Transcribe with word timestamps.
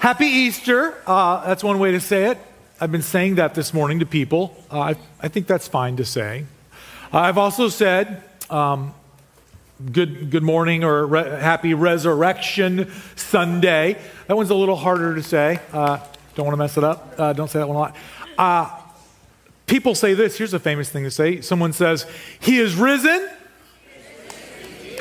Happy 0.00 0.24
Easter. 0.24 0.94
Uh, 1.06 1.46
that's 1.46 1.62
one 1.62 1.78
way 1.78 1.90
to 1.90 2.00
say 2.00 2.30
it. 2.30 2.38
I've 2.80 2.90
been 2.90 3.02
saying 3.02 3.34
that 3.34 3.54
this 3.54 3.74
morning 3.74 3.98
to 3.98 4.06
people. 4.06 4.56
Uh, 4.70 4.80
I, 4.80 4.96
I, 5.20 5.28
think 5.28 5.46
that's 5.46 5.68
fine 5.68 5.98
to 5.98 6.06
say. 6.06 6.46
Uh, 7.12 7.18
I've 7.18 7.36
also 7.36 7.68
said 7.68 8.22
um, 8.48 8.94
good, 9.92 10.30
good 10.30 10.42
morning 10.42 10.84
or 10.84 11.04
re- 11.04 11.28
happy 11.28 11.74
resurrection 11.74 12.90
Sunday. 13.14 13.98
That 14.26 14.38
one's 14.38 14.48
a 14.48 14.54
little 14.54 14.76
harder 14.76 15.14
to 15.14 15.22
say. 15.22 15.60
Uh, 15.70 15.98
don't 16.34 16.46
want 16.46 16.54
to 16.54 16.58
mess 16.58 16.78
it 16.78 16.84
up. 16.84 17.14
Uh, 17.18 17.34
don't 17.34 17.50
say 17.50 17.58
that 17.58 17.68
one 17.68 17.76
a 17.76 18.38
lot. 18.38 18.96
People 19.66 19.94
say 19.94 20.14
this. 20.14 20.38
Here's 20.38 20.54
a 20.54 20.58
famous 20.58 20.88
thing 20.88 21.04
to 21.04 21.10
say. 21.10 21.42
Someone 21.42 21.74
says, 21.74 22.06
He 22.40 22.58
is 22.58 22.74
risen. 22.74 23.28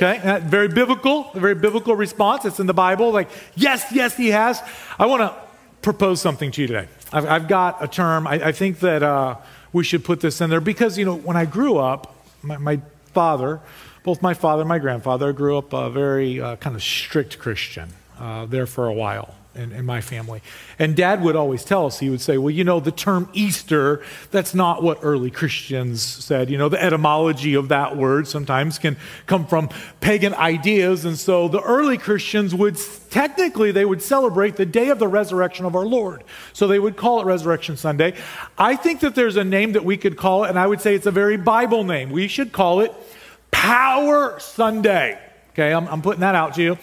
Okay, 0.02 0.40
very 0.46 0.70
biblical, 0.70 1.30
a 1.34 1.42
very 1.42 1.56
biblical 1.56 1.94
response. 1.94 2.46
It's 2.46 2.62
in 2.62 2.68
the 2.68 2.74
Bible. 2.74 3.12
Like, 3.12 3.28
yes, 3.56 3.88
yes, 3.92 4.16
he 4.16 4.30
has. 4.30 4.62
I 4.98 5.08
want 5.08 5.24
to 5.24 5.36
propose 5.82 6.22
something 6.22 6.52
to 6.52 6.62
you 6.62 6.68
today. 6.68 6.88
I've, 7.12 7.26
I've 7.26 7.48
got 7.50 7.84
a 7.84 7.88
term. 7.90 8.26
I, 8.26 8.36
I 8.36 8.52
think 8.54 8.80
that 8.80 9.04
uh, 9.04 9.36
we 9.74 9.84
should 9.84 10.06
put 10.06 10.22
this 10.22 10.40
in 10.40 10.50
there 10.50 10.62
because, 10.62 10.98
you 10.98 11.04
know, 11.04 11.18
when 11.18 11.36
I 11.36 11.44
grew 11.44 11.80
up, 11.80 12.16
my, 12.42 12.56
my 12.56 12.82
father, 13.14 13.60
both 14.04 14.22
my 14.22 14.34
father 14.34 14.62
and 14.62 14.70
my 14.70 14.80
grandfather, 14.80 15.34
grew 15.34 15.58
up 15.58 15.74
a 15.74 15.90
very 15.90 16.40
uh, 16.40 16.56
kind 16.56 16.78
of 16.78 16.82
strict 16.82 17.38
Christian 17.38 17.90
uh, 18.22 18.46
there 18.46 18.68
for 18.68 18.88
a 18.88 18.94
while 18.94 19.36
in, 19.56 19.72
in, 19.72 19.86
my 19.86 20.00
family. 20.00 20.42
And 20.78 20.96
dad 20.96 21.22
would 21.22 21.36
always 21.36 21.64
tell 21.66 21.88
us, 21.88 22.00
he 22.00 22.10
would 22.10 22.22
say, 22.22 22.38
well, 22.38 22.52
you 22.52 22.64
know, 22.64 22.80
the 22.80 22.92
term 22.92 23.30
Easter, 23.34 24.04
that's 24.30 24.54
not 24.54 24.84
what 24.84 25.00
early 25.02 25.32
Christians 25.32 26.04
said. 26.04 26.50
You 26.50 26.58
know, 26.58 26.70
the 26.70 26.82
etymology 26.82 27.56
of 27.56 27.68
that 27.70 27.98
word 27.98 28.28
sometimes 28.28 28.78
can 28.78 28.96
come 29.26 29.48
from 29.48 29.70
pagan 30.02 30.36
ideas. 30.36 31.04
And 31.04 31.18
so 31.18 31.48
the 31.48 31.62
early 31.62 31.98
Christians 31.98 32.54
would, 32.54 32.78
technically, 33.10 33.72
they 33.72 33.86
would 33.86 34.04
celebrate 34.04 34.56
the 34.56 34.68
day 34.68 34.90
of 34.90 35.00
the 35.00 35.08
resurrection 35.08 35.66
of 35.66 35.76
our 35.76 35.86
Lord. 35.86 36.24
So 36.54 36.68
they 36.68 36.80
would 36.80 36.96
call 36.96 37.20
it 37.22 37.26
Resurrection 37.26 37.76
Sunday. 37.76 38.14
I 38.58 38.76
think 38.76 39.00
that 39.00 39.16
there's 39.16 39.36
a 39.36 39.44
name 39.44 39.72
that 39.72 39.84
we 39.84 39.98
could 39.98 40.16
call 40.16 40.44
it, 40.44 40.50
and 40.50 40.60
I 40.60 40.68
would 40.68 40.80
say 40.80 40.94
it's 40.94 41.08
a 41.08 41.12
very 41.12 41.38
Bible 41.38 41.84
name. 41.84 42.12
We 42.12 42.28
should 42.28 42.52
call 42.52 42.82
it 42.82 42.94
Power 43.50 44.40
Sunday. 44.40 45.20
Okay, 45.54 45.74
I'm, 45.74 45.88
I'm 45.88 46.02
putting 46.04 46.22
that 46.22 46.36
out 46.36 46.54
to 46.54 46.62
you. 46.62 46.78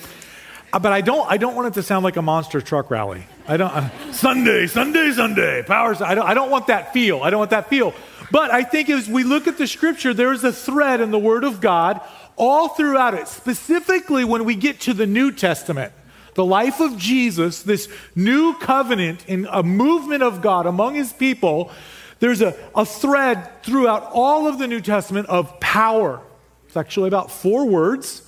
Uh, 0.72 0.78
but 0.78 0.92
I 0.92 1.00
don't, 1.00 1.30
I 1.30 1.36
don't 1.36 1.54
want 1.54 1.68
it 1.68 1.74
to 1.74 1.82
sound 1.82 2.04
like 2.04 2.16
a 2.16 2.22
monster 2.22 2.60
truck 2.60 2.90
rally. 2.90 3.24
I 3.46 3.56
don't, 3.56 3.70
uh, 3.70 4.12
Sunday, 4.12 4.66
Sunday, 4.66 5.12
Sunday, 5.12 5.62
powers. 5.62 6.02
I 6.02 6.14
don't, 6.14 6.26
I 6.26 6.34
don't 6.34 6.50
want 6.50 6.66
that 6.66 6.92
feel. 6.92 7.22
I 7.22 7.30
don't 7.30 7.38
want 7.38 7.50
that 7.50 7.68
feel. 7.68 7.94
But 8.30 8.50
I 8.50 8.64
think 8.64 8.90
as 8.90 9.08
we 9.08 9.22
look 9.22 9.46
at 9.46 9.58
the 9.58 9.66
scripture, 9.66 10.12
there's 10.12 10.42
a 10.42 10.52
thread 10.52 11.00
in 11.00 11.10
the 11.10 11.18
Word 11.18 11.44
of 11.44 11.60
God 11.60 12.00
all 12.36 12.68
throughout 12.68 13.14
it, 13.14 13.28
specifically 13.28 14.24
when 14.24 14.44
we 14.44 14.54
get 14.54 14.80
to 14.80 14.92
the 14.92 15.06
New 15.06 15.32
Testament. 15.32 15.92
The 16.34 16.44
life 16.44 16.80
of 16.80 16.98
Jesus, 16.98 17.62
this 17.62 17.88
new 18.14 18.54
covenant 18.58 19.24
in 19.26 19.46
a 19.50 19.62
movement 19.62 20.22
of 20.22 20.42
God 20.42 20.66
among 20.66 20.94
his 20.94 21.12
people, 21.12 21.70
there's 22.18 22.42
a, 22.42 22.54
a 22.74 22.84
thread 22.84 23.62
throughout 23.62 24.10
all 24.12 24.46
of 24.46 24.58
the 24.58 24.66
New 24.66 24.80
Testament 24.80 25.28
of 25.28 25.58
power. 25.60 26.20
It's 26.66 26.76
actually 26.76 27.08
about 27.08 27.30
four 27.30 27.66
words 27.66 28.22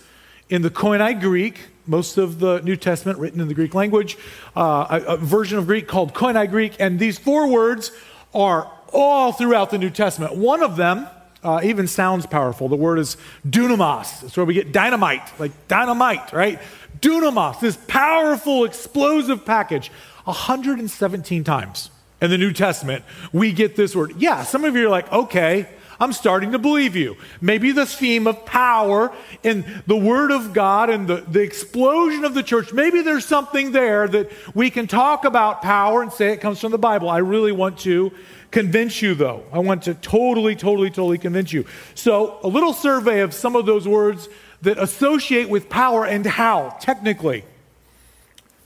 in 0.49 0.63
the 0.63 0.71
Koine 0.71 1.21
Greek 1.21 1.59
most 1.89 2.19
of 2.19 2.39
the 2.39 2.61
New 2.61 2.77
Testament 2.77 3.19
written 3.19 3.41
in 3.41 3.49
the 3.49 3.55
Greek 3.55 3.75
language, 3.75 4.19
uh, 4.57 5.01
a, 5.07 5.15
a, 5.15 5.17
version 5.17 5.59
of 5.59 5.67
Greek 5.67 5.89
called 5.89 6.15
Koine 6.15 6.49
Greek. 6.51 6.77
And 6.79 6.99
these 6.99 7.19
four 7.19 7.49
words 7.49 7.91
are 8.35 8.71
all 8.93 9.33
throughout 9.33 9.71
the 9.71 9.79
New 9.79 9.91
Testament. 9.91 10.35
One 10.35 10.63
of 10.63 10.77
them 10.77 11.09
uh, 11.43 11.61
even 11.63 11.87
sounds 11.87 12.27
powerful. 12.27 12.69
The 12.69 12.77
word 12.77 12.99
is 12.99 13.17
dunamis. 13.47 14.25
It's 14.25 14.37
where 14.37 14.47
we 14.47 14.55
get 14.55 14.73
dynamite, 14.73 15.23
like 15.39 15.53
dynamite, 15.69 16.33
right? 16.33 16.61
Dunamis, 17.01 17.61
this 17.61 17.79
powerful, 17.89 18.65
explosive 18.65 19.45
package. 19.45 19.91
117 20.25 21.43
times 21.43 21.91
in 22.21 22.31
the 22.31 22.37
New 22.37 22.53
Testament, 22.53 23.05
we 23.33 23.53
get 23.53 23.77
this 23.77 23.97
word. 23.97 24.13
Yeah, 24.19 24.43
some 24.43 24.65
of 24.65 24.77
you 24.77 24.87
are 24.87 24.91
like, 24.91 25.11
okay, 25.11 25.69
I'm 26.01 26.13
starting 26.13 26.53
to 26.53 26.59
believe 26.59 26.95
you. 26.95 27.17
Maybe 27.41 27.73
the 27.73 27.87
theme 27.87 28.27
of 28.27 28.45
power 28.47 29.13
in 29.43 29.83
the 29.87 29.97
Word 29.97 30.31
of 30.31 30.53
God 30.53 30.91
and 30.91 31.09
the, 31.09 31.17
the 31.17 31.41
explosion 31.41 32.25
of 32.25 32.35
the 32.35 32.43
church, 32.43 32.73
maybe 32.73 33.03
there's 33.03 33.25
something 33.25 33.73
there 33.73 34.07
that 34.07 34.31
we 34.55 34.71
can 34.71 34.87
talk 34.87 35.25
about 35.25 35.61
power 35.61 36.03
and 36.03 36.13
say 36.13 36.33
it 36.33 36.41
comes 36.41 36.61
from 36.61 36.71
the 36.71 36.79
Bible. 36.79 37.09
I 37.09 37.19
really 37.19 37.53
want 37.53 37.79
to 37.81 38.13
convince 38.51 39.03
you, 39.03 39.15
though. 39.15 39.43
I 39.53 39.59
want 39.59 39.85
to 39.85 39.95
totally, 39.95 40.55
totally, 40.55 40.91
totally 40.91 41.19
convince 41.19 41.53
you. 41.53 41.67
So, 41.95 42.39
a 42.43 42.49
little 42.49 42.73
survey 42.73 43.21
of 43.21 43.35
some 43.35 43.57
of 43.57 43.67
those 43.67 43.87
words 43.89 44.29
that 44.63 44.79
associate 44.79 45.49
with 45.49 45.69
power 45.69 46.07
and 46.07 46.25
how, 46.25 46.77
technically. 46.81 47.45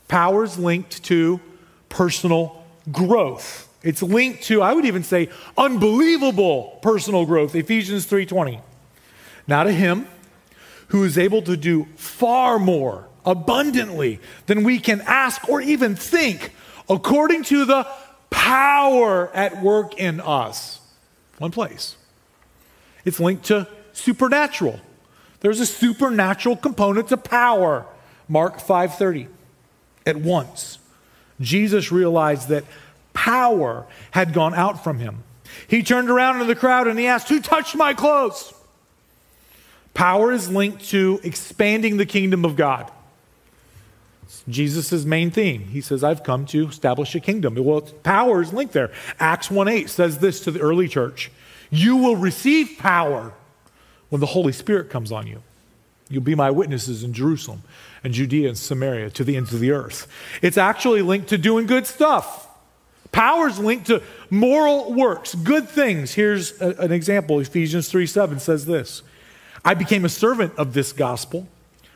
Power 0.08 0.44
is 0.44 0.58
linked 0.58 1.02
to 1.04 1.40
personal 1.88 2.62
growth. 2.90 3.71
It's 3.82 4.02
linked 4.02 4.44
to, 4.44 4.62
I 4.62 4.72
would 4.72 4.84
even 4.84 5.02
say, 5.02 5.28
unbelievable 5.58 6.78
personal 6.82 7.26
growth. 7.26 7.54
Ephesians 7.54 8.06
3:20. 8.06 8.60
Now 9.46 9.64
to 9.64 9.72
him 9.72 10.06
who 10.88 11.04
is 11.04 11.18
able 11.18 11.42
to 11.42 11.56
do 11.56 11.88
far 11.96 12.58
more 12.58 13.08
abundantly 13.24 14.20
than 14.46 14.62
we 14.62 14.78
can 14.78 15.00
ask 15.02 15.48
or 15.48 15.60
even 15.60 15.96
think, 15.96 16.52
according 16.88 17.44
to 17.44 17.64
the 17.64 17.86
power 18.30 19.30
at 19.34 19.62
work 19.62 19.98
in 19.98 20.20
us. 20.20 20.80
One 21.38 21.50
place. 21.50 21.96
It's 23.04 23.18
linked 23.18 23.44
to 23.46 23.66
supernatural. 23.92 24.80
There's 25.40 25.60
a 25.60 25.66
supernatural 25.66 26.56
component 26.56 27.08
to 27.08 27.16
power. 27.16 27.86
Mark 28.28 28.60
5:30. 28.60 29.26
At 30.06 30.16
once, 30.16 30.78
Jesus 31.40 31.92
realized 31.92 32.48
that 32.48 32.64
power 33.12 33.86
had 34.12 34.32
gone 34.32 34.54
out 34.54 34.82
from 34.82 34.98
him. 34.98 35.24
He 35.66 35.82
turned 35.82 36.10
around 36.10 36.40
in 36.40 36.46
the 36.46 36.54
crowd 36.54 36.86
and 36.86 36.98
he 36.98 37.06
asked, 37.06 37.28
Who 37.28 37.40
touched 37.40 37.76
my 37.76 37.94
clothes? 37.94 38.52
Power 39.94 40.32
is 40.32 40.50
linked 40.50 40.86
to 40.90 41.20
expanding 41.22 41.98
the 41.98 42.06
kingdom 42.06 42.44
of 42.44 42.56
God. 42.56 42.90
Jesus' 44.48 45.04
main 45.04 45.30
theme. 45.30 45.64
He 45.68 45.80
says, 45.80 46.02
I've 46.02 46.22
come 46.22 46.46
to 46.46 46.68
establish 46.68 47.14
a 47.14 47.20
kingdom. 47.20 47.54
Well, 47.54 47.82
power 47.82 48.42
is 48.42 48.52
linked 48.52 48.72
there. 48.72 48.90
Acts 49.20 49.50
1 49.50 49.68
8 49.68 49.90
says 49.90 50.18
this 50.18 50.40
to 50.40 50.50
the 50.50 50.60
early 50.60 50.88
church 50.88 51.30
You 51.70 51.96
will 51.96 52.16
receive 52.16 52.76
power 52.78 53.32
when 54.08 54.20
the 54.20 54.26
Holy 54.26 54.52
Spirit 54.52 54.90
comes 54.90 55.12
on 55.12 55.26
you. 55.26 55.42
You'll 56.08 56.22
be 56.22 56.34
my 56.34 56.50
witnesses 56.50 57.04
in 57.04 57.12
Jerusalem 57.12 57.62
and 58.04 58.12
Judea 58.12 58.48
and 58.48 58.58
Samaria 58.58 59.10
to 59.10 59.24
the 59.24 59.36
ends 59.36 59.54
of 59.54 59.60
the 59.60 59.70
earth. 59.70 60.06
It's 60.42 60.58
actually 60.58 61.02
linked 61.02 61.28
to 61.28 61.38
doing 61.38 61.66
good 61.66 61.86
stuff. 61.86 62.48
Power's 63.12 63.58
linked 63.58 63.86
to 63.88 64.02
moral 64.30 64.94
works, 64.94 65.34
good 65.34 65.68
things. 65.68 66.14
Here's 66.14 66.60
a, 66.60 66.70
an 66.78 66.92
example. 66.92 67.38
Ephesians 67.38 67.88
3 67.88 68.06
7 68.06 68.40
says 68.40 68.66
this 68.66 69.02
I 69.64 69.74
became 69.74 70.04
a 70.04 70.08
servant 70.08 70.54
of 70.56 70.72
this 70.72 70.92
gospel 70.92 71.46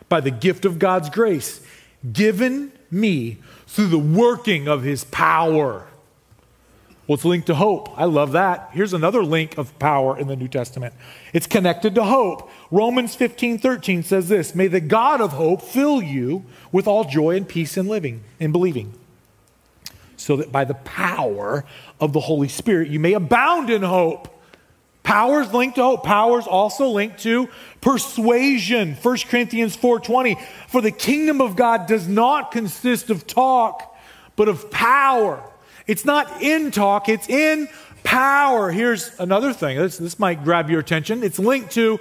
by 0.09 0.21
the 0.21 0.31
gift 0.31 0.65
of 0.65 0.79
God's 0.79 1.11
grace 1.11 1.67
given 2.13 2.71
me 2.91 3.39
through 3.67 3.89
the 3.89 3.99
working 3.99 4.69
of 4.69 4.83
his 4.83 5.05
power. 5.05 5.87
Well, 7.07 7.19
linked 7.23 7.47
to 7.47 7.55
hope. 7.55 7.97
I 7.99 8.05
love 8.05 8.33
that. 8.33 8.71
Here's 8.73 8.93
another 8.93 9.23
link 9.23 9.57
of 9.59 9.79
power 9.79 10.19
in 10.19 10.27
the 10.27 10.35
New 10.35 10.49
Testament. 10.49 10.93
It's 11.33 11.47
connected 11.47 11.95
to 11.95 12.03
hope. 12.03 12.51
Romans 12.73 13.15
15, 13.15 13.59
13 13.59 14.03
says 14.03 14.29
this 14.29 14.55
May 14.55 14.67
the 14.67 14.81
God 14.81 15.21
of 15.21 15.33
hope 15.33 15.63
fill 15.63 16.03
you 16.03 16.45
with 16.73 16.87
all 16.87 17.05
joy 17.05 17.37
and 17.37 17.49
peace 17.49 17.77
in 17.77 17.87
living, 17.87 18.23
in 18.39 18.53
believing 18.53 18.93
so 20.27 20.35
that 20.35 20.51
by 20.51 20.65
the 20.65 20.75
power 20.75 21.65
of 22.01 22.13
the 22.13 22.19
Holy 22.19 22.49
Spirit 22.49 22.89
you 22.89 22.99
may 22.99 23.13
abound 23.13 23.71
in 23.71 23.83
hope. 23.83 24.29
Powers 25.05 25.53
linked 25.53 25.77
to 25.77 25.85
hope. 25.85 26.03
Powers 26.03 26.49
also 26.49 26.89
linked 26.89 27.21
to 27.23 27.49
persuasion. 27.81 28.97
1 29.01 29.29
Corinthians 29.29 29.77
4:20. 29.77 30.37
For 30.67 30.81
the 30.81 30.91
kingdom 30.91 31.41
of 31.41 31.55
God 31.55 31.87
does 31.87 32.09
not 32.09 32.51
consist 32.51 33.09
of 33.09 33.29
talk, 33.29 33.97
but 34.35 34.49
of 34.49 34.69
power. 34.69 35.41
It's 35.87 36.05
not 36.05 36.43
in 36.43 36.73
talk, 36.73 37.09
it's 37.09 37.29
in 37.29 37.69
power. 38.03 38.73
Here's 38.73 39.13
another 39.21 39.53
thing. 39.53 39.79
This, 39.79 39.99
this 39.99 40.19
might 40.19 40.43
grab 40.43 40.69
your 40.69 40.81
attention. 40.81 41.23
It's 41.23 41.39
linked 41.39 41.71
to 41.75 42.01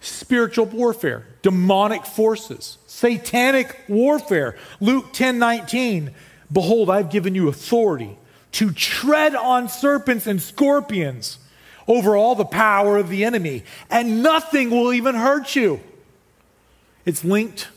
spiritual 0.00 0.66
warfare, 0.66 1.26
demonic 1.42 2.04
forces, 2.06 2.78
satanic 2.88 3.78
warfare. 3.86 4.56
Luke 4.80 5.12
10 5.12 5.38
19 5.38 6.10
Behold, 6.52 6.90
I've 6.90 7.10
given 7.10 7.34
you 7.34 7.48
authority 7.48 8.18
to 8.52 8.72
tread 8.72 9.34
on 9.34 9.68
serpents 9.68 10.26
and 10.26 10.42
scorpions 10.42 11.38
over 11.86 12.16
all 12.16 12.34
the 12.34 12.44
power 12.44 12.98
of 12.98 13.08
the 13.08 13.24
enemy, 13.24 13.64
and 13.88 14.22
nothing 14.22 14.70
will 14.70 14.92
even 14.92 15.14
hurt 15.14 15.56
you. 15.56 15.80
It's 17.04 17.24
linked 17.24 17.68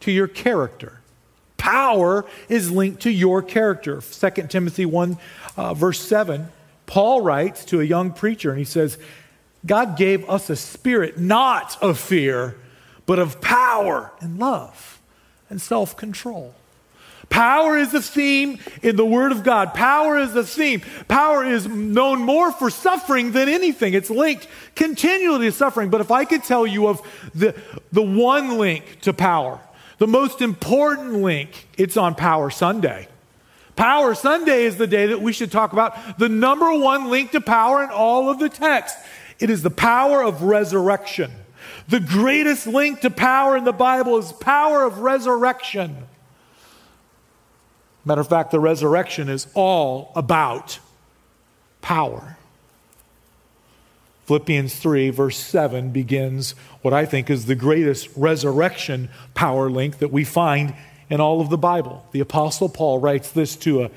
to 0.00 0.10
your 0.10 0.28
character. 0.28 1.00
Power 1.56 2.26
is 2.48 2.70
linked 2.70 3.02
to 3.02 3.10
your 3.10 3.40
character. 3.40 4.00
2 4.00 4.30
Timothy 4.48 4.84
1, 4.84 5.18
uh, 5.56 5.74
verse 5.74 6.00
7, 6.00 6.48
Paul 6.86 7.22
writes 7.22 7.64
to 7.66 7.80
a 7.80 7.84
young 7.84 8.12
preacher, 8.12 8.50
and 8.50 8.58
he 8.58 8.64
says, 8.64 8.98
God 9.64 9.96
gave 9.96 10.28
us 10.28 10.50
a 10.50 10.56
spirit 10.56 11.18
not 11.18 11.82
of 11.82 11.98
fear, 11.98 12.56
but 13.06 13.18
of 13.18 13.40
power 13.40 14.12
and 14.20 14.38
love 14.38 15.00
and 15.48 15.60
self 15.60 15.96
control. 15.96 16.54
Power 17.34 17.76
is 17.76 17.92
a 17.92 18.00
theme 18.00 18.60
in 18.80 18.94
the 18.94 19.04
Word 19.04 19.32
of 19.32 19.42
God. 19.42 19.74
Power 19.74 20.20
is 20.20 20.36
a 20.36 20.44
theme. 20.44 20.82
Power 21.08 21.44
is 21.44 21.66
known 21.66 22.20
more 22.20 22.52
for 22.52 22.70
suffering 22.70 23.32
than 23.32 23.48
anything. 23.48 23.92
It's 23.92 24.08
linked 24.08 24.46
continually 24.76 25.46
to 25.46 25.52
suffering. 25.52 25.90
But 25.90 26.00
if 26.00 26.12
I 26.12 26.26
could 26.26 26.44
tell 26.44 26.64
you 26.64 26.86
of 26.86 27.02
the, 27.34 27.60
the 27.90 28.02
one 28.02 28.56
link 28.56 29.00
to 29.00 29.12
power, 29.12 29.58
the 29.98 30.06
most 30.06 30.42
important 30.42 31.14
link, 31.14 31.66
it's 31.76 31.96
on 31.96 32.14
Power 32.14 32.50
Sunday. 32.50 33.08
Power 33.74 34.14
Sunday 34.14 34.62
is 34.62 34.76
the 34.76 34.86
day 34.86 35.06
that 35.06 35.20
we 35.20 35.32
should 35.32 35.50
talk 35.50 35.72
about 35.72 36.20
the 36.20 36.28
number 36.28 36.72
one 36.72 37.10
link 37.10 37.32
to 37.32 37.40
power 37.40 37.82
in 37.82 37.90
all 37.90 38.30
of 38.30 38.38
the 38.38 38.48
text. 38.48 38.96
It 39.40 39.50
is 39.50 39.64
the 39.64 39.70
power 39.70 40.22
of 40.22 40.42
resurrection. 40.42 41.32
The 41.88 41.98
greatest 41.98 42.68
link 42.68 43.00
to 43.00 43.10
power 43.10 43.56
in 43.56 43.64
the 43.64 43.72
Bible 43.72 44.18
is 44.18 44.30
power 44.30 44.84
of 44.84 45.00
resurrection. 45.00 46.06
Matter 48.04 48.20
of 48.20 48.28
fact, 48.28 48.50
the 48.50 48.60
resurrection 48.60 49.28
is 49.28 49.46
all 49.54 50.12
about 50.14 50.78
power. 51.80 52.36
Philippians 54.26 54.74
3, 54.74 55.10
verse 55.10 55.36
7, 55.36 55.90
begins 55.90 56.52
what 56.80 56.94
I 56.94 57.04
think 57.04 57.28
is 57.28 57.46
the 57.46 57.54
greatest 57.54 58.08
resurrection 58.16 59.10
power 59.34 59.68
link 59.68 59.98
that 59.98 60.10
we 60.10 60.24
find 60.24 60.74
in 61.10 61.20
all 61.20 61.40
of 61.40 61.50
the 61.50 61.58
Bible. 61.58 62.06
The 62.12 62.20
Apostle 62.20 62.70
Paul 62.70 63.00
writes 63.00 63.30
this 63.30 63.54
to 63.56 63.84
a, 63.84 63.90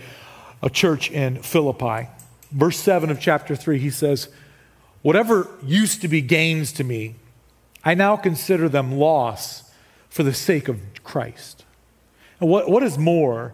a 0.62 0.70
church 0.70 1.10
in 1.12 1.42
Philippi. 1.42 2.10
Verse 2.52 2.78
7 2.78 3.10
of 3.10 3.20
chapter 3.20 3.56
3, 3.56 3.80
he 3.80 3.90
says, 3.90 4.28
Whatever 5.02 5.48
used 5.64 6.02
to 6.02 6.10
be 6.10 6.22
gains 6.22 6.74
to 6.74 6.84
me, 6.84 7.16
I 7.84 7.94
now 7.94 8.18
consider 8.18 8.68
them 8.68 8.92
loss 8.92 9.72
for 10.10 10.24
the 10.24 10.34
sake 10.34 10.68
of 10.68 10.82
Christ. 11.04 11.64
And 12.42 12.50
what, 12.50 12.70
what 12.70 12.84
is 12.84 12.98
more, 12.98 13.54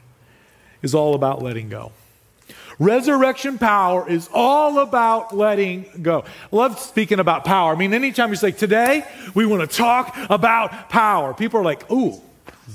is 0.81 0.95
all 0.95 1.15
about 1.15 1.41
letting 1.41 1.69
go. 1.69 1.91
Resurrection 2.79 3.59
power 3.59 4.09
is 4.09 4.27
all 4.33 4.79
about 4.79 5.35
letting 5.35 5.85
go. 6.01 6.23
I 6.51 6.55
love 6.55 6.79
speaking 6.79 7.19
about 7.19 7.45
power. 7.45 7.73
I 7.73 7.75
mean, 7.75 7.93
anytime 7.93 8.29
you 8.31 8.35
say, 8.35 8.51
today 8.51 9.05
we 9.35 9.45
want 9.45 9.69
to 9.69 9.77
talk 9.77 10.15
about 10.29 10.89
power, 10.89 11.33
people 11.33 11.59
are 11.59 11.63
like, 11.63 11.89
ooh, 11.91 12.19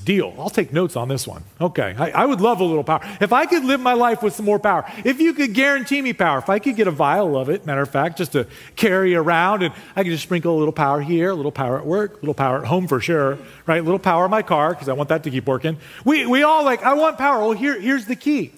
deal. 0.04 0.34
I'll 0.38 0.50
take 0.50 0.72
notes 0.72 0.96
on 0.96 1.08
this 1.08 1.26
one. 1.26 1.43
Okay. 1.60 1.94
I, 1.98 2.10
I, 2.10 2.25
would 2.25 2.40
love 2.40 2.60
a 2.60 2.64
little 2.64 2.84
power. 2.84 3.00
If 3.20 3.32
I 3.32 3.46
could 3.46 3.64
live 3.64 3.81
my 3.81 3.94
life 3.94 4.22
with 4.22 4.34
some 4.34 4.46
more 4.46 4.58
power, 4.58 4.84
if 5.04 5.20
you 5.20 5.32
could 5.32 5.54
guarantee 5.54 6.00
me 6.02 6.12
power, 6.12 6.38
if 6.38 6.48
I 6.48 6.58
could 6.58 6.76
get 6.76 6.87
a 6.87 6.90
vial 6.90 7.37
of 7.37 7.48
it, 7.48 7.66
matter 7.66 7.82
of 7.82 7.90
fact, 7.90 8.19
just 8.19 8.32
to 8.32 8.46
carry 8.76 9.14
around 9.14 9.62
and 9.62 9.75
I 9.94 10.02
could 10.02 10.10
just 10.10 10.22
sprinkle 10.22 10.56
a 10.56 10.58
little 10.58 10.72
power 10.72 11.00
here, 11.00 11.31
a 11.31 11.34
little 11.34 11.52
power 11.52 11.78
at 11.78 11.87
work, 11.87 12.12
a 12.12 12.16
little 12.16 12.34
power 12.34 12.58
at 12.58 12.66
home 12.66 12.87
for 12.87 13.00
sure, 13.00 13.38
right? 13.66 13.81
A 13.81 13.82
little 13.82 13.98
power 13.98 14.25
in 14.25 14.31
my 14.31 14.43
car 14.43 14.70
because 14.70 14.88
I 14.88 14.93
want 14.93 15.08
that 15.08 15.25
to 15.25 15.31
keep 15.31 15.46
working. 15.46 15.78
We, 16.04 16.26
we 16.26 16.42
all 16.42 16.64
like, 16.64 16.82
I 16.82 16.94
want 16.94 17.19
power. 17.19 17.40
Well, 17.40 17.52
here, 17.52 17.78
here's 17.81 18.06
the 18.06 18.16
key 18.16 18.52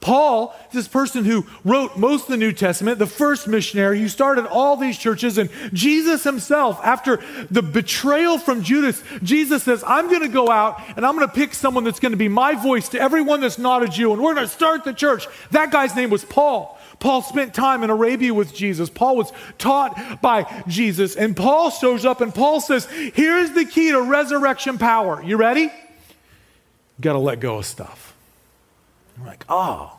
Paul, 0.00 0.54
this 0.72 0.86
person 0.86 1.24
who 1.24 1.44
wrote 1.64 1.96
most 1.96 2.24
of 2.24 2.28
the 2.28 2.36
New 2.36 2.52
Testament, 2.52 2.98
the 2.98 3.06
first 3.06 3.48
missionary 3.48 3.98
who 3.98 4.08
started 4.08 4.46
all 4.46 4.76
these 4.76 4.96
churches, 4.96 5.38
and 5.38 5.50
Jesus 5.72 6.22
himself, 6.22 6.80
after 6.84 7.20
the 7.50 7.62
betrayal 7.62 8.38
from 8.38 8.62
Judas, 8.62 9.02
Jesus 9.22 9.64
says, 9.64 9.82
I'm 9.84 10.08
going 10.08 10.22
to 10.22 10.28
go 10.28 10.50
out 10.50 10.80
and 10.96 11.04
I'm 11.04 11.16
going 11.16 11.26
to 11.26 11.34
pick 11.34 11.52
someone 11.52 11.82
that's 11.82 12.00
going 12.00 12.12
to 12.12 12.18
be 12.18 12.28
my 12.28 12.54
voice 12.54 12.88
to 12.90 13.00
everyone 13.00 13.40
that's 13.40 13.58
not 13.58 13.82
a 13.82 13.88
Jew, 13.88 14.12
and 14.12 14.22
we're 14.22 14.34
going 14.34 14.46
to 14.46 14.52
start 14.52 14.84
the 14.84 14.92
church. 14.92 15.26
That 15.50 15.72
guy's 15.72 15.96
name 15.96 16.10
was 16.10 16.24
Paul. 16.24 16.78
Paul 17.00 17.22
spent 17.22 17.54
time 17.54 17.84
in 17.84 17.90
Arabia 17.90 18.34
with 18.34 18.54
Jesus. 18.54 18.90
Paul 18.90 19.16
was 19.16 19.32
taught 19.56 20.20
by 20.20 20.64
Jesus. 20.66 21.16
And 21.16 21.36
Paul 21.36 21.70
shows 21.70 22.04
up 22.04 22.20
and 22.20 22.34
Paul 22.34 22.60
says, 22.60 22.86
Here's 22.86 23.52
the 23.52 23.64
key 23.64 23.90
to 23.90 24.02
resurrection 24.02 24.78
power. 24.78 25.22
You 25.22 25.36
ready? 25.36 25.72
Got 27.00 27.12
to 27.12 27.20
let 27.20 27.38
go 27.38 27.58
of 27.58 27.66
stuff. 27.66 28.07
I'm 29.18 29.26
like, 29.26 29.44
oh, 29.48 29.98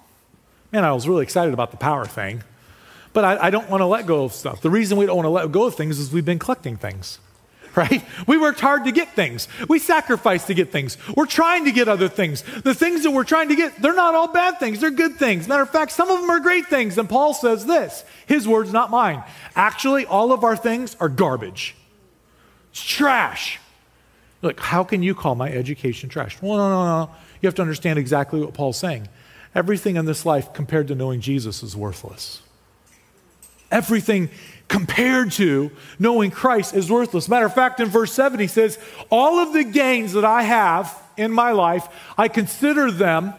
man, 0.72 0.84
I 0.84 0.92
was 0.94 1.08
really 1.08 1.24
excited 1.24 1.54
about 1.54 1.72
the 1.72 1.78
power 1.78 2.06
thing, 2.06 2.44
but 3.14 3.26
I, 3.26 3.48
I 3.48 3.50
don't 3.50 3.70
want 3.70 3.82
to 3.82 3.86
let 3.86 4.06
go 4.06 4.24
of 4.24 4.34
stuff. 4.34 4.62
The 4.62 4.70
reason 4.70 4.98
we 4.98 5.06
don't 5.06 5.16
want 5.16 5.26
to 5.26 5.32
let 5.32 5.52
go 5.52 5.64
of 5.66 5.76
things 5.76 6.00
is 6.00 6.12
we've 6.12 6.26
been 6.26 6.40
collecting 6.40 6.78
things 6.78 7.20
right? 7.76 8.04
We 8.28 8.38
worked 8.38 8.60
hard 8.60 8.86
to 8.86 8.92
get 8.92 9.10
things. 9.10 9.48
We 9.68 9.80
sacrificed 9.80 10.48
to 10.48 10.54
get 10.54 10.72
things. 10.72 10.98
We're 11.16 11.26
trying 11.26 11.66
to 11.66 11.72
get 11.72 11.88
other 11.88 12.08
things. 12.08 12.42
The 12.42 12.74
things 12.74 13.04
that 13.04 13.12
we're 13.12 13.24
trying 13.24 13.50
to 13.50 13.56
get, 13.56 13.82
they're 13.82 13.94
not 13.94 14.16
all 14.16 14.28
bad 14.28 14.60
things. 14.60 14.80
They're 14.80 14.92
good 14.92 15.18
things. 15.18 15.48
Matter 15.48 15.64
of 15.64 15.70
fact, 15.70 15.92
some 15.92 16.10
of 16.10 16.20
them 16.20 16.30
are 16.30 16.40
great 16.40 16.68
things. 16.68 16.98
And 16.98 17.08
Paul 17.08 17.34
says 17.34 17.66
this 17.66 18.04
his 18.26 18.48
words, 18.48 18.74
not 18.74 18.90
mine. 18.90 19.24
Actually, 19.56 20.06
all 20.06 20.32
of 20.32 20.44
our 20.44 20.56
things 20.56 20.96
are 21.00 21.10
garbage. 21.10 21.76
It's 22.72 22.84
trash. 22.84 23.60
Like, 24.42 24.60
how 24.60 24.84
can 24.84 25.04
you 25.04 25.14
call 25.14 25.36
my 25.36 25.52
education 25.52 26.10
trash? 26.10 26.42
Well, 26.42 26.58
no, 26.58 26.70
no, 26.70 26.86
no. 26.86 27.12
You 27.42 27.48
have 27.48 27.56
to 27.56 27.62
understand 27.62 28.00
exactly 28.00 28.42
what 28.42 28.54
Paul's 28.54 28.78
saying. 28.78 29.08
Everything 29.56 29.96
in 29.96 30.06
this 30.06 30.26
life 30.26 30.54
compared 30.54 30.88
to 30.90 30.96
knowing 30.96 31.22
Jesus 31.22 31.64
is 31.64 31.76
worthless. 31.76 32.42
Everything 33.72 34.30
compared 34.68 35.32
to 35.34 35.72
knowing 35.98 36.32
Christ 36.32 36.76
is 36.76 36.92
worthless. 36.92 37.28
Matter 37.28 37.46
of 37.46 37.54
fact, 37.54 37.80
in 37.80 37.88
verse 37.88 38.14
7, 38.14 38.40
he 38.40 38.48
says, 38.48 38.78
All 39.10 39.40
of 39.40 39.54
the 39.54 39.64
gains 39.64 40.14
that 40.14 40.26
I 40.26 40.44
have 40.44 40.96
in 41.18 41.32
my 41.32 41.52
life, 41.52 41.88
I 42.18 42.28
consider 42.28 42.92
them 42.92 43.34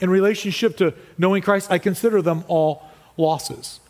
in 0.00 0.10
relationship 0.10 0.76
to 0.78 0.94
knowing 1.16 1.42
Christ, 1.42 1.70
I 1.70 1.78
consider 1.78 2.22
them 2.22 2.44
all 2.48 2.88
losses. 3.16 3.80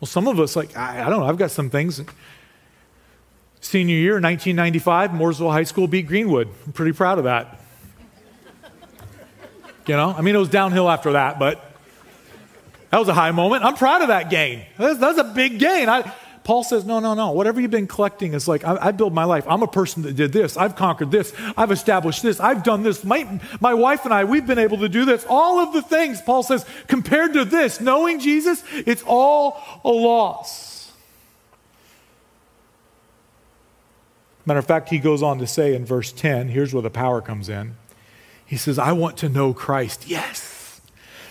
Well, 0.00 0.06
some 0.06 0.26
of 0.26 0.40
us, 0.40 0.56
like, 0.56 0.74
I, 0.76 1.06
I 1.06 1.10
don't 1.10 1.20
know, 1.20 1.26
I've 1.26 1.36
got 1.36 1.50
some 1.50 1.68
things. 1.68 2.00
Senior 3.60 3.96
year, 3.96 4.14
1995, 4.14 5.10
Mooresville 5.10 5.52
High 5.52 5.64
School 5.64 5.86
beat 5.86 6.06
Greenwood. 6.06 6.48
I'm 6.66 6.72
pretty 6.72 6.92
proud 6.92 7.18
of 7.18 7.24
that. 7.24 7.59
You 9.90 9.96
know, 9.96 10.14
I 10.16 10.20
mean, 10.20 10.36
it 10.36 10.38
was 10.38 10.48
downhill 10.48 10.88
after 10.88 11.14
that, 11.14 11.40
but 11.40 11.60
that 12.90 12.98
was 13.00 13.08
a 13.08 13.12
high 13.12 13.32
moment. 13.32 13.64
I'm 13.64 13.74
proud 13.74 14.02
of 14.02 14.06
that 14.06 14.30
gain. 14.30 14.64
That's, 14.78 15.00
that's 15.00 15.18
a 15.18 15.24
big 15.24 15.58
gain. 15.58 15.88
I, 15.88 16.14
Paul 16.44 16.62
says, 16.62 16.84
no, 16.84 17.00
no, 17.00 17.14
no. 17.14 17.32
Whatever 17.32 17.60
you've 17.60 17.72
been 17.72 17.88
collecting 17.88 18.32
is 18.32 18.46
like, 18.46 18.62
I, 18.62 18.76
I 18.80 18.92
build 18.92 19.12
my 19.12 19.24
life. 19.24 19.44
I'm 19.48 19.64
a 19.64 19.66
person 19.66 20.04
that 20.04 20.12
did 20.12 20.32
this. 20.32 20.56
I've 20.56 20.76
conquered 20.76 21.10
this. 21.10 21.34
I've 21.56 21.72
established 21.72 22.22
this. 22.22 22.38
I've 22.38 22.62
done 22.62 22.84
this. 22.84 23.02
My, 23.02 23.40
my 23.58 23.74
wife 23.74 24.04
and 24.04 24.14
I, 24.14 24.22
we've 24.22 24.46
been 24.46 24.60
able 24.60 24.78
to 24.78 24.88
do 24.88 25.04
this. 25.04 25.26
All 25.28 25.58
of 25.58 25.72
the 25.72 25.82
things, 25.82 26.22
Paul 26.22 26.44
says, 26.44 26.64
compared 26.86 27.32
to 27.32 27.44
this, 27.44 27.80
knowing 27.80 28.20
Jesus, 28.20 28.62
it's 28.72 29.02
all 29.04 29.60
a 29.84 29.90
loss. 29.90 30.92
Matter 34.46 34.60
of 34.60 34.66
fact, 34.66 34.88
he 34.88 35.00
goes 35.00 35.20
on 35.20 35.40
to 35.40 35.48
say 35.48 35.74
in 35.74 35.84
verse 35.84 36.12
10, 36.12 36.46
here's 36.46 36.72
where 36.72 36.80
the 36.80 36.90
power 36.90 37.20
comes 37.20 37.48
in. 37.48 37.74
He 38.50 38.56
says, 38.56 38.80
I 38.80 38.90
want 38.90 39.18
to 39.18 39.28
know 39.28 39.54
Christ. 39.54 40.08
Yes. 40.08 40.80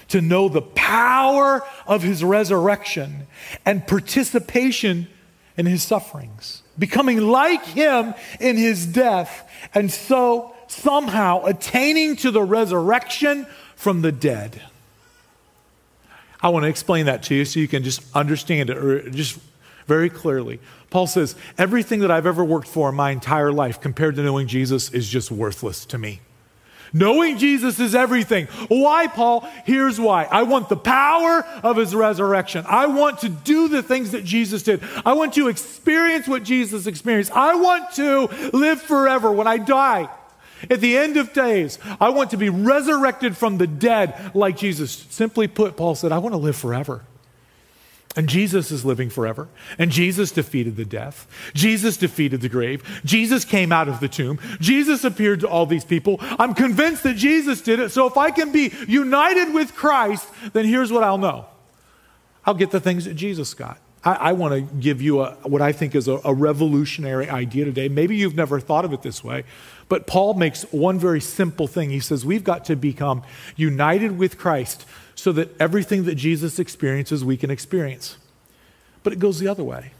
To 0.07 0.21
know 0.21 0.47
the 0.47 0.61
power 0.61 1.61
of 1.85 2.01
his 2.01 2.23
resurrection 2.23 3.27
and 3.65 3.85
participation 3.85 5.09
in 5.57 5.65
his 5.65 5.83
sufferings, 5.83 6.63
becoming 6.79 7.19
like 7.19 7.65
him 7.65 8.13
in 8.39 8.55
his 8.55 8.85
death, 8.85 9.45
and 9.73 9.91
so 9.91 10.55
somehow 10.67 11.43
attaining 11.43 12.15
to 12.15 12.31
the 12.31 12.41
resurrection 12.41 13.45
from 13.75 14.01
the 14.01 14.13
dead. 14.13 14.61
I 16.39 16.47
want 16.47 16.63
to 16.63 16.69
explain 16.69 17.07
that 17.07 17.23
to 17.23 17.35
you 17.35 17.43
so 17.43 17.59
you 17.59 17.67
can 17.67 17.83
just 17.83 18.01
understand 18.15 18.69
it 18.69 18.77
or 18.77 19.09
just 19.09 19.38
very 19.88 20.09
clearly. 20.09 20.61
Paul 20.89 21.05
says, 21.05 21.35
Everything 21.57 21.99
that 21.99 22.11
I've 22.11 22.25
ever 22.25 22.45
worked 22.45 22.69
for 22.69 22.88
in 22.88 22.95
my 22.95 23.11
entire 23.11 23.51
life 23.51 23.81
compared 23.81 24.15
to 24.15 24.23
knowing 24.23 24.47
Jesus 24.47 24.89
is 24.91 25.09
just 25.09 25.31
worthless 25.31 25.85
to 25.88 25.97
me. 25.97 26.21
Knowing 26.93 27.38
Jesus 27.38 27.79
is 27.79 27.96
everything. 27.96 28.48
Why, 28.67 29.08
Paul? 29.08 29.48
Here's 29.65 30.00
why. 30.00 30.25
I 30.25 30.43
want 30.43 30.69
the 30.69 30.77
power 30.77 31.46
of 31.63 31.77
his 31.77 31.93
resurrection. 31.93 32.65
I 32.67 32.88
want 32.88 33.19
to 33.19 33.29
do 33.29 33.67
the 33.67 33.84
things 33.84 34.12
that 34.12 34.24
Jesus 34.24 34.63
did. 34.63 34.81
I 35.05 35.13
want 35.13 35.34
to 35.34 35.48
experience 35.48 36.27
what 36.27 36.43
Jesus 36.43 36.88
experienced. 36.88 37.31
I 37.31 37.55
want 37.55 37.91
to 37.96 38.27
live 38.53 38.81
forever 38.81 39.31
when 39.31 39.48
I 39.48 39.58
die. 39.58 40.10
At 40.69 40.81
the 40.81 40.98
end 40.98 41.17
of 41.17 41.31
days, 41.31 41.79
I 42.01 42.10
want 42.10 42.31
to 42.31 42.38
be 42.38 42.50
resurrected 42.50 43.38
from 43.38 43.58
the 43.58 43.67
dead 43.67 44.31
like 44.36 44.58
Jesus. 44.58 44.91
Simply 45.10 45.48
put, 45.48 45.77
Paul 45.77 45.96
said, 45.96 46.12
I 46.12 46.17
want 46.17 46.34
to 46.34 46.38
live 46.38 46.55
forever. 46.55 47.03
And 48.15 48.27
Jesus 48.27 48.71
is 48.71 48.83
living 48.83 49.09
forever. 49.09 49.47
And 49.77 49.91
Jesus 49.91 50.31
defeated 50.31 50.75
the 50.75 50.85
death. 50.85 51.27
Jesus 51.53 51.95
defeated 51.95 52.41
the 52.41 52.49
grave. 52.49 53.01
Jesus 53.05 53.45
came 53.45 53.71
out 53.71 53.87
of 53.87 53.99
the 53.99 54.07
tomb. 54.07 54.39
Jesus 54.59 55.03
appeared 55.03 55.41
to 55.41 55.47
all 55.47 55.67
these 55.67 55.85
people. 55.85 56.17
I'm 56.21 56.55
convinced 56.55 57.03
that 57.03 57.15
Jesus 57.15 57.61
did 57.61 57.79
it. 57.79 57.89
So 57.91 58.07
if 58.07 58.17
I 58.17 58.31
can 58.31 58.51
be 58.51 58.73
united 58.87 59.53
with 59.53 59.75
Christ, 59.75 60.27
then 60.53 60.65
here's 60.65 60.91
what 60.91 61.03
I'll 61.03 61.19
know 61.19 61.45
I'll 62.45 62.55
get 62.55 62.71
the 62.71 62.79
things 62.79 63.05
that 63.05 63.13
Jesus 63.13 63.53
got. 63.53 63.79
I, 64.03 64.13
I 64.13 64.31
want 64.33 64.53
to 64.53 64.61
give 64.61 65.01
you 65.01 65.21
a, 65.21 65.33
what 65.43 65.61
I 65.61 65.71
think 65.71 65.93
is 65.93 66.07
a, 66.07 66.19
a 66.23 66.33
revolutionary 66.33 67.29
idea 67.29 67.65
today. 67.65 67.89
Maybe 67.89 68.15
you've 68.15 68.35
never 68.35 68.59
thought 68.59 68.85
of 68.85 68.93
it 68.93 69.01
this 69.01 69.23
way, 69.23 69.43
but 69.87 70.07
Paul 70.07 70.33
makes 70.35 70.63
one 70.71 70.97
very 70.97 71.21
simple 71.21 71.67
thing. 71.67 71.89
He 71.89 71.99
says, 71.99 72.25
We've 72.25 72.43
got 72.43 72.65
to 72.65 72.75
become 72.75 73.23
united 73.55 74.17
with 74.17 74.37
Christ 74.37 74.85
so 75.19 75.33
that 75.33 75.49
everything 75.59 76.05
that 76.05 76.15
Jesus 76.15 76.59
experiences, 76.59 77.25
we 77.25 77.35
can 77.35 77.51
experience. 77.51 78.17
But 79.03 79.11
it 79.11 79.19
goes 79.19 79.39
the 79.39 79.49
other 79.49 79.65
way. 79.65 79.91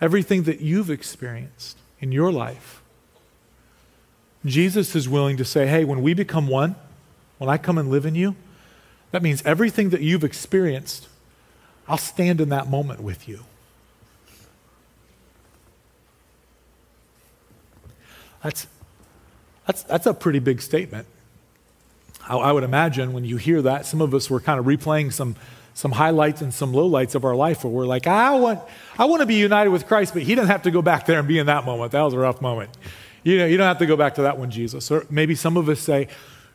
Everything 0.00 0.42
that 0.42 0.60
you've 0.60 0.90
experienced 0.90 1.78
in 2.00 2.10
your 2.10 2.32
life, 2.32 2.82
Jesus 4.44 4.96
is 4.96 5.08
willing 5.08 5.36
to 5.36 5.44
say, 5.44 5.68
hey, 5.68 5.84
when 5.84 6.02
we 6.02 6.14
become 6.14 6.48
one, 6.48 6.74
when 7.38 7.48
I 7.48 7.56
come 7.56 7.78
and 7.78 7.90
live 7.90 8.04
in 8.04 8.16
you, 8.16 8.34
that 9.12 9.22
means 9.22 9.40
everything 9.46 9.90
that 9.90 10.00
you've 10.00 10.24
experienced, 10.24 11.06
I'll 11.86 11.96
stand 11.96 12.40
in 12.40 12.48
that 12.48 12.68
moment 12.68 13.00
with 13.00 13.28
you. 13.28 13.44
That's, 18.42 18.66
that's, 19.64 19.84
that's 19.84 20.06
a 20.06 20.12
pretty 20.12 20.40
big 20.40 20.60
statement. 20.60 21.06
I, 22.28 22.36
I 22.36 22.52
would 22.52 22.64
imagine 22.64 23.12
when 23.12 23.24
you 23.24 23.36
hear 23.36 23.62
that, 23.62 23.86
some 23.86 24.00
of 24.00 24.14
us 24.14 24.30
were 24.30 24.40
kind 24.40 24.58
of 24.58 24.66
replaying 24.66 25.12
some, 25.12 25.36
some 25.74 25.92
highlights 25.92 26.42
and 26.42 26.52
some 26.52 26.72
lowlights 26.72 27.14
of 27.14 27.24
our 27.24 27.34
life 27.34 27.64
where 27.64 27.72
we're 27.72 27.86
like, 27.86 28.06
I 28.06 28.34
want, 28.38 28.60
I 28.98 29.04
want 29.06 29.20
to 29.20 29.26
be 29.26 29.34
united 29.34 29.70
with 29.70 29.86
Christ, 29.86 30.14
but 30.14 30.22
he 30.22 30.34
doesn't 30.34 30.50
have 30.50 30.62
to 30.62 30.70
go 30.70 30.82
back 30.82 31.06
there 31.06 31.18
and 31.18 31.28
be 31.28 31.38
in 31.38 31.46
that 31.46 31.64
moment. 31.64 31.92
That 31.92 32.02
was 32.02 32.14
a 32.14 32.18
rough 32.18 32.40
moment. 32.40 32.70
You 33.22 33.38
know, 33.38 33.46
you 33.46 33.56
don't 33.56 33.66
have 33.66 33.78
to 33.78 33.86
go 33.86 33.96
back 33.96 34.14
to 34.16 34.22
that 34.22 34.38
one, 34.38 34.50
Jesus. 34.50 34.90
Or 34.90 35.06
maybe 35.10 35.34
some 35.34 35.56
of 35.56 35.68
us 35.68 35.80
say, 35.80 36.08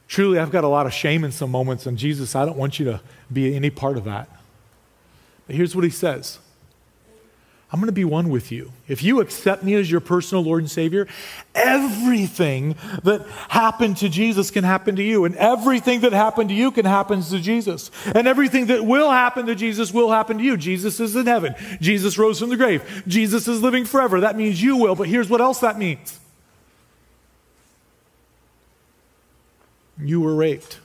truly, 0.08 0.40
I've 0.40 0.52
got 0.52 0.64
a 0.64 0.68
lot 0.68 0.86
of 0.86 0.94
shame 0.94 1.24
in 1.24 1.32
some 1.32 1.52
moments, 1.52 1.86
and 1.86 1.98
Jesus, 1.98 2.36
I 2.36 2.46
don't 2.46 2.58
want 2.58 2.80
you 2.80 2.86
to 2.86 3.02
be 3.32 3.56
any 3.56 3.70
part 3.70 3.98
of 3.98 4.04
that. 4.06 4.30
But 5.48 5.56
here's 5.56 5.76
what 5.76 5.84
he 5.84 5.90
says 5.90 6.40
I'm 7.72 7.80
going 7.80 7.88
to 7.88 7.92
be 7.92 8.06
one 8.06 8.30
with 8.30 8.52
you. 8.52 8.72
If 8.88 9.04
you 9.04 9.22
accept 9.22 9.62
me 9.62 9.76
as 9.76 9.92
your 9.92 10.00
personal 10.00 10.44
Lord 10.44 10.64
and 10.64 10.72
Savior, 10.72 11.08
everything 11.54 12.76
that 13.04 13.28
happened 13.50 13.98
to 13.98 14.10
Jesus 14.10 14.50
can 14.50 14.64
happen 14.64 14.96
to 14.96 15.04
you. 15.04 15.24
And 15.26 15.36
everything 15.36 16.00
that 16.02 16.12
happened 16.12 16.50
to 16.50 16.56
you 16.56 16.72
can 16.72 16.86
happen 16.86 17.22
to 17.22 17.40
Jesus. 17.40 17.92
And 18.16 18.28
everything 18.28 18.66
that 18.68 18.86
will 18.86 19.12
happen 19.12 19.46
to 19.46 19.54
Jesus 19.54 19.94
will 19.94 20.10
happen 20.10 20.40
to 20.40 20.44
you. 20.44 20.58
Jesus 20.58 21.00
is 21.00 21.16
in 21.16 21.28
heaven. 21.28 21.54
Jesus 21.80 22.18
rose 22.18 22.40
from 22.40 22.50
the 22.50 22.58
grave. 22.58 23.04
Jesus 23.08 23.48
is 23.48 23.62
living 23.62 23.86
forever. 23.86 24.20
That 24.20 24.36
means 24.36 24.64
you 24.64 24.76
will. 24.76 24.96
But 24.96 25.08
here's 25.08 25.30
what 25.30 25.40
else 25.40 25.60
that 25.60 25.78
means 25.78 26.20
you 30.02 30.22
were 30.22 30.34
raped. 30.34 30.80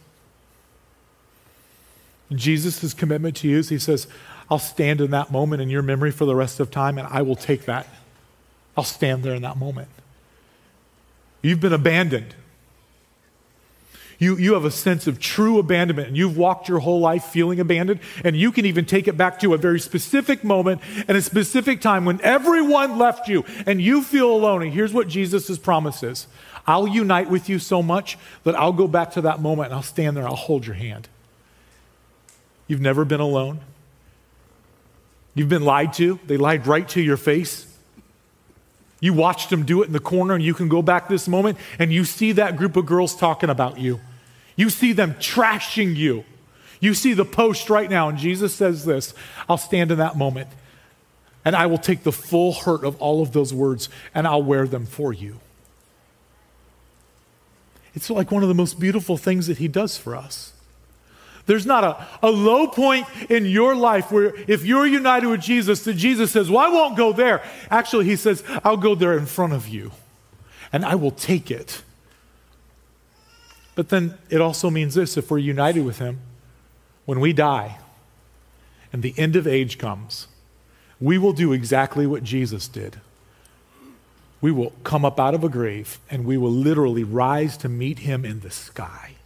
Jesus' 2.30 2.92
commitment 2.92 3.36
to 3.36 3.48
you 3.48 3.58
is 3.58 3.68
he 3.68 3.78
says, 3.78 4.06
I'll 4.54 4.60
stand 4.60 5.00
in 5.00 5.10
that 5.10 5.32
moment 5.32 5.62
in 5.62 5.68
your 5.68 5.82
memory 5.82 6.12
for 6.12 6.26
the 6.26 6.36
rest 6.36 6.60
of 6.60 6.70
time, 6.70 6.96
and 6.96 7.08
I 7.08 7.22
will 7.22 7.34
take 7.34 7.64
that. 7.64 7.88
I'll 8.76 8.84
stand 8.84 9.24
there 9.24 9.34
in 9.34 9.42
that 9.42 9.56
moment. 9.56 9.88
You've 11.42 11.58
been 11.58 11.72
abandoned. 11.72 12.36
You, 14.20 14.36
you 14.36 14.54
have 14.54 14.64
a 14.64 14.70
sense 14.70 15.08
of 15.08 15.18
true 15.18 15.58
abandonment, 15.58 16.06
and 16.06 16.16
you've 16.16 16.36
walked 16.36 16.68
your 16.68 16.78
whole 16.78 17.00
life 17.00 17.24
feeling 17.24 17.58
abandoned, 17.58 17.98
and 18.22 18.36
you 18.36 18.52
can 18.52 18.64
even 18.64 18.84
take 18.84 19.08
it 19.08 19.16
back 19.16 19.40
to 19.40 19.54
a 19.54 19.58
very 19.58 19.80
specific 19.80 20.44
moment 20.44 20.80
and 21.08 21.16
a 21.18 21.22
specific 21.22 21.80
time 21.80 22.04
when 22.04 22.20
everyone 22.20 22.96
left 22.96 23.26
you 23.26 23.44
and 23.66 23.82
you 23.82 24.04
feel 24.04 24.30
alone. 24.30 24.62
And 24.62 24.72
here's 24.72 24.92
what 24.92 25.08
Jesus' 25.08 25.58
promise 25.58 26.04
is 26.04 26.28
I'll 26.64 26.86
unite 26.86 27.28
with 27.28 27.48
you 27.48 27.58
so 27.58 27.82
much 27.82 28.16
that 28.44 28.54
I'll 28.54 28.72
go 28.72 28.86
back 28.86 29.10
to 29.14 29.20
that 29.22 29.40
moment 29.40 29.70
and 29.70 29.74
I'll 29.74 29.82
stand 29.82 30.16
there, 30.16 30.28
I'll 30.28 30.36
hold 30.36 30.64
your 30.64 30.76
hand. 30.76 31.08
You've 32.68 32.80
never 32.80 33.04
been 33.04 33.18
alone. 33.18 33.58
You've 35.34 35.48
been 35.48 35.64
lied 35.64 35.92
to. 35.94 36.18
They 36.26 36.36
lied 36.36 36.66
right 36.66 36.88
to 36.90 37.02
your 37.02 37.16
face. 37.16 37.66
You 39.04 39.12
watched 39.12 39.50
them 39.50 39.66
do 39.66 39.82
it 39.82 39.86
in 39.86 39.92
the 39.92 40.00
corner, 40.00 40.34
and 40.34 40.42
you 40.42 40.54
can 40.54 40.68
go 40.68 40.80
back 40.80 41.08
this 41.08 41.28
moment 41.28 41.58
and 41.78 41.92
you 41.92 42.06
see 42.06 42.32
that 42.32 42.56
group 42.56 42.74
of 42.74 42.86
girls 42.86 43.14
talking 43.14 43.50
about 43.50 43.78
you. 43.78 44.00
You 44.56 44.70
see 44.70 44.94
them 44.94 45.12
trashing 45.14 45.94
you. 45.94 46.24
You 46.80 46.94
see 46.94 47.12
the 47.12 47.26
post 47.26 47.68
right 47.68 47.90
now, 47.90 48.08
and 48.08 48.16
Jesus 48.16 48.54
says 48.54 48.86
this 48.86 49.12
I'll 49.46 49.58
stand 49.58 49.90
in 49.90 49.98
that 49.98 50.16
moment, 50.16 50.48
and 51.44 51.54
I 51.54 51.66
will 51.66 51.76
take 51.76 52.02
the 52.02 52.12
full 52.12 52.54
hurt 52.54 52.82
of 52.82 53.00
all 53.00 53.20
of 53.20 53.32
those 53.32 53.52
words, 53.52 53.90
and 54.14 54.26
I'll 54.26 54.42
wear 54.42 54.66
them 54.66 54.86
for 54.86 55.12
you. 55.12 55.38
It's 57.94 58.08
like 58.08 58.30
one 58.30 58.42
of 58.42 58.48
the 58.48 58.54
most 58.54 58.80
beautiful 58.80 59.18
things 59.18 59.48
that 59.48 59.58
He 59.58 59.68
does 59.68 59.98
for 59.98 60.16
us. 60.16 60.53
There's 61.46 61.66
not 61.66 61.84
a, 61.84 62.06
a 62.22 62.30
low 62.30 62.66
point 62.66 63.06
in 63.28 63.44
your 63.44 63.74
life 63.74 64.10
where 64.10 64.34
if 64.48 64.64
you're 64.64 64.86
united 64.86 65.28
with 65.28 65.40
Jesus, 65.40 65.84
that 65.84 65.94
Jesus 65.94 66.30
says, 66.30 66.50
Well, 66.50 66.58
I 66.60 66.68
won't 66.68 66.96
go 66.96 67.12
there. 67.12 67.42
Actually, 67.70 68.06
he 68.06 68.16
says, 68.16 68.42
I'll 68.64 68.78
go 68.78 68.94
there 68.94 69.16
in 69.16 69.26
front 69.26 69.52
of 69.52 69.68
you 69.68 69.92
and 70.72 70.84
I 70.84 70.94
will 70.94 71.10
take 71.10 71.50
it. 71.50 71.82
But 73.74 73.90
then 73.90 74.18
it 74.30 74.40
also 74.40 74.70
means 74.70 74.94
this 74.94 75.16
if 75.16 75.30
we're 75.30 75.38
united 75.38 75.84
with 75.84 75.98
him, 75.98 76.20
when 77.04 77.20
we 77.20 77.32
die 77.32 77.78
and 78.92 79.02
the 79.02 79.14
end 79.18 79.36
of 79.36 79.46
age 79.46 79.76
comes, 79.78 80.28
we 81.00 81.18
will 81.18 81.32
do 81.32 81.52
exactly 81.52 82.06
what 82.06 82.22
Jesus 82.22 82.68
did. 82.68 83.00
We 84.40 84.50
will 84.52 84.72
come 84.84 85.04
up 85.04 85.20
out 85.20 85.34
of 85.34 85.44
a 85.44 85.48
grave 85.48 85.98
and 86.10 86.24
we 86.24 86.36
will 86.36 86.50
literally 86.50 87.04
rise 87.04 87.56
to 87.58 87.68
meet 87.68 88.00
him 88.00 88.24
in 88.24 88.40
the 88.40 88.50
sky. 88.50 89.16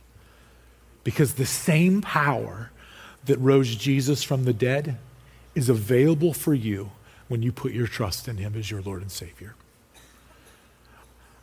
Because 1.05 1.35
the 1.35 1.47
same 1.47 2.02
power 2.02 2.71
that 3.25 3.38
rose 3.38 3.75
Jesus 3.75 4.23
from 4.23 4.45
the 4.45 4.52
dead 4.52 4.99
is 5.55 5.69
available 5.69 6.33
for 6.33 6.55
you 6.55 6.90
when 7.28 7.43
you 7.43 7.52
put 7.52 7.73
your 7.73 7.87
trust 7.87 8.28
in 8.28 8.38
him 8.38 8.55
as 8.57 8.71
your 8.71 8.83
Lord 8.83 9.02
and 9.02 9.11
Savior. 9.11 9.55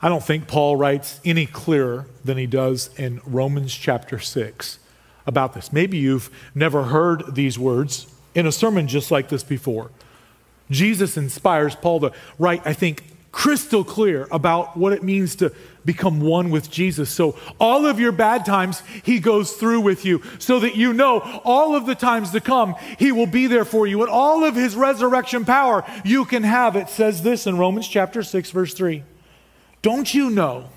I 0.01 0.09
don't 0.09 0.23
think 0.23 0.47
Paul 0.47 0.75
writes 0.75 1.19
any 1.23 1.45
clearer 1.45 2.05
than 2.23 2.37
he 2.37 2.45
does 2.45 2.89
in 2.97 3.21
Romans 3.25 3.73
chapter 3.73 4.19
6 4.19 4.79
about 5.25 5.53
this. 5.53 5.73
Maybe 5.73 5.97
you've 5.97 6.29
never 6.53 6.83
heard 6.83 7.35
these 7.35 7.57
words 7.57 8.07
in 8.35 8.45
a 8.45 8.51
sermon 8.51 8.87
just 8.87 9.09
like 9.09 9.29
this 9.29 9.43
before. 9.43 9.89
Jesus 10.69 11.17
inspires 11.17 11.75
Paul 11.75 12.01
to 12.01 12.11
write, 12.37 12.61
I 12.65 12.73
think, 12.73 13.03
crystal 13.35 13.83
clear 13.83 14.29
about 14.31 14.77
what 14.77 14.93
it 14.93 15.03
means 15.03 15.35
to 15.35 15.51
become 15.83 16.21
one 16.21 16.49
with 16.49 16.71
Jesus. 16.71 17.09
So, 17.09 17.37
all 17.59 17.85
of 17.85 17.99
your 17.99 18.13
bad 18.13 18.45
times, 18.45 18.81
He 19.03 19.19
goes 19.19 19.51
through 19.51 19.81
with 19.81 20.05
you 20.05 20.23
so 20.39 20.61
that 20.61 20.77
you 20.77 20.93
know 20.93 21.19
all 21.43 21.75
of 21.75 21.85
the 21.85 21.95
times 21.95 22.31
to 22.31 22.39
come, 22.39 22.75
He 22.97 23.11
will 23.11 23.27
be 23.27 23.47
there 23.47 23.65
for 23.65 23.85
you. 23.85 24.01
And 24.01 24.09
all 24.09 24.45
of 24.45 24.55
His 24.55 24.77
resurrection 24.77 25.43
power 25.43 25.83
you 26.05 26.23
can 26.23 26.43
have. 26.43 26.77
It 26.77 26.87
says 26.87 27.23
this 27.23 27.45
in 27.45 27.57
Romans 27.57 27.89
chapter 27.89 28.23
6, 28.23 28.51
verse 28.51 28.73
3. 28.73 29.03
Don't 29.81 30.13
you 30.13 30.29
know 30.29 30.69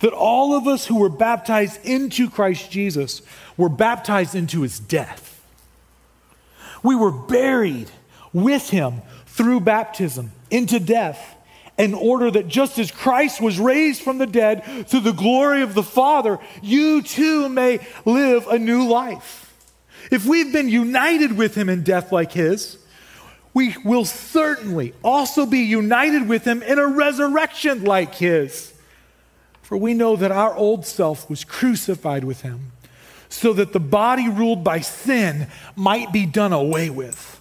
that 0.00 0.12
all 0.12 0.54
of 0.54 0.68
us 0.68 0.86
who 0.86 0.98
were 0.98 1.08
baptized 1.08 1.82
into 1.82 2.28
Christ 2.28 2.70
Jesus 2.70 3.22
were 3.56 3.70
baptized 3.70 4.34
into 4.34 4.60
His 4.60 4.78
death? 4.78 5.42
We 6.82 6.94
were 6.94 7.10
buried 7.10 7.90
with 8.34 8.68
Him 8.68 9.00
through 9.24 9.60
baptism 9.60 10.32
into 10.50 10.78
death 10.78 11.36
in 11.78 11.94
order 11.94 12.30
that 12.30 12.48
just 12.48 12.78
as 12.78 12.90
Christ 12.90 13.40
was 13.40 13.58
raised 13.58 14.02
from 14.02 14.18
the 14.18 14.26
dead 14.26 14.64
through 14.88 15.00
the 15.00 15.12
glory 15.12 15.62
of 15.62 15.74
the 15.74 15.82
Father, 15.82 16.40
you 16.60 17.02
too 17.02 17.48
may 17.48 17.78
live 18.04 18.48
a 18.48 18.58
new 18.58 18.88
life. 18.88 19.54
If 20.10 20.26
we've 20.26 20.52
been 20.52 20.68
united 20.68 21.38
with 21.38 21.54
him 21.54 21.68
in 21.68 21.84
death 21.84 22.10
like 22.10 22.32
his, 22.32 22.78
we 23.54 23.76
will 23.84 24.04
certainly 24.04 24.92
also 25.04 25.46
be 25.46 25.60
united 25.60 26.28
with 26.28 26.44
him 26.44 26.62
in 26.62 26.78
a 26.78 26.86
resurrection 26.86 27.84
like 27.84 28.16
his. 28.16 28.74
For 29.62 29.76
we 29.76 29.94
know 29.94 30.16
that 30.16 30.32
our 30.32 30.54
old 30.54 30.84
self 30.84 31.30
was 31.30 31.44
crucified 31.44 32.24
with 32.24 32.40
him, 32.40 32.72
so 33.28 33.52
that 33.52 33.72
the 33.72 33.80
body 33.80 34.28
ruled 34.28 34.64
by 34.64 34.80
sin 34.80 35.46
might 35.76 36.12
be 36.12 36.26
done 36.26 36.52
away 36.52 36.90
with 36.90 37.37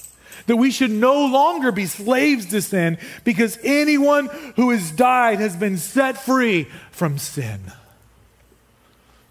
that 0.47 0.55
we 0.55 0.71
should 0.71 0.91
no 0.91 1.27
longer 1.27 1.71
be 1.71 1.85
slaves 1.85 2.47
to 2.47 2.61
sin 2.61 2.97
because 3.23 3.59
anyone 3.63 4.27
who 4.55 4.71
has 4.71 4.91
died 4.91 5.39
has 5.39 5.55
been 5.55 5.77
set 5.77 6.17
free 6.17 6.67
from 6.91 7.17
sin. 7.17 7.71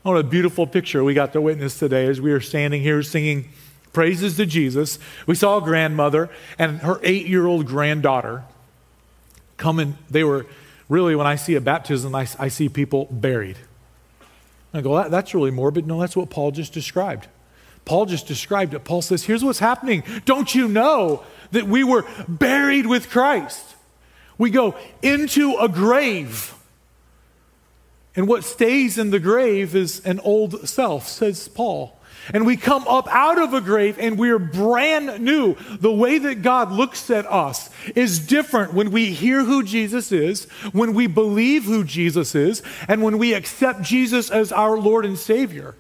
What 0.03 0.17
a 0.17 0.23
beautiful 0.23 0.67
picture 0.67 1.03
we 1.03 1.15
got 1.15 1.33
to 1.33 1.41
witness 1.41 1.79
today 1.79 2.07
as 2.07 2.21
we 2.21 2.31
are 2.31 2.41
standing 2.41 2.81
here 2.81 3.03
singing 3.03 3.49
praises 3.93 4.37
to 4.37 4.47
Jesus. 4.47 4.99
We 5.27 5.35
saw 5.35 5.59
a 5.59 5.63
grandmother 5.63 6.31
and 6.59 6.79
her 6.81 7.01
eight 7.03 7.27
year 7.27 7.47
old 7.47 7.67
granddaughter 7.67 8.45
come 9.57 9.79
and 9.81 9.97
they 10.09 10.23
were 10.23 10.47
really, 10.89 11.17
when 11.17 11.27
I 11.27 11.37
see 11.37 11.55
a 11.55 11.61
baptism, 11.61 12.15
I, 12.15 12.29
I 12.39 12.49
see 12.49 12.69
people 12.69 13.09
buried. 13.11 13.57
I 14.73 14.83
go, 14.83 14.95
that, 14.97 15.11
that's 15.11 15.35
really 15.35 15.51
morbid. 15.51 15.87
No, 15.87 15.99
that's 15.99 16.15
what 16.15 16.29
Paul 16.31 16.51
just 16.51 16.73
described. 16.73 17.27
Paul 17.87 18.05
just 18.05 18.27
described 18.27 18.75
it. 18.75 18.81
Paul 18.85 19.01
says, 19.01 19.25
Here's 19.25 19.43
what's 19.43 19.61
happening. 19.61 20.03
Don't 20.27 20.55
you 20.55 20.69
know 20.69 21.25
that 21.53 21.67
we 21.67 21.83
were 21.83 22.05
buried 22.29 22.87
with 22.87 23.09
Christ? 23.09 23.65
We 24.37 24.51
go 24.51 24.75
into 25.01 25.57
a 25.57 25.69
grave. 25.69 26.53
And 28.15 28.29
what 28.29 28.45
stays 28.45 28.99
in 28.99 29.11
the 29.11 29.21
grave 29.21 29.75
is 29.75 30.01
an 30.01 30.21
old 30.21 30.69
self, 30.69 31.09
says 31.09 31.49
Paul. 31.49 31.97
And 32.35 32.45
we 32.45 32.57
come 32.57 32.89
up 32.89 33.07
out 33.09 33.39
of 33.41 33.55
a 33.55 33.61
grave 33.61 33.99
and 34.01 34.19
we're 34.19 34.41
brand 34.41 35.21
new. 35.21 35.55
The 35.79 35.93
way 35.93 36.19
that 36.19 36.43
God 36.43 36.73
looks 36.73 37.09
at 37.09 37.25
us 37.27 37.71
is 37.95 38.19
different 38.19 38.75
when 38.75 38.91
we 38.91 39.13
hear 39.13 39.45
who 39.45 39.63
Jesus 39.63 40.11
is, 40.11 40.47
when 40.73 40.93
we 40.93 41.07
believe 41.07 41.65
who 41.65 41.85
Jesus 41.85 42.35
is, 42.35 42.63
and 42.89 43.03
when 43.03 43.19
we 43.19 43.33
accept 43.33 43.83
Jesus 43.83 44.29
as 44.31 44.51
our 44.51 44.77
Lord 44.77 45.05
and 45.05 45.17
Savior. 45.17 45.77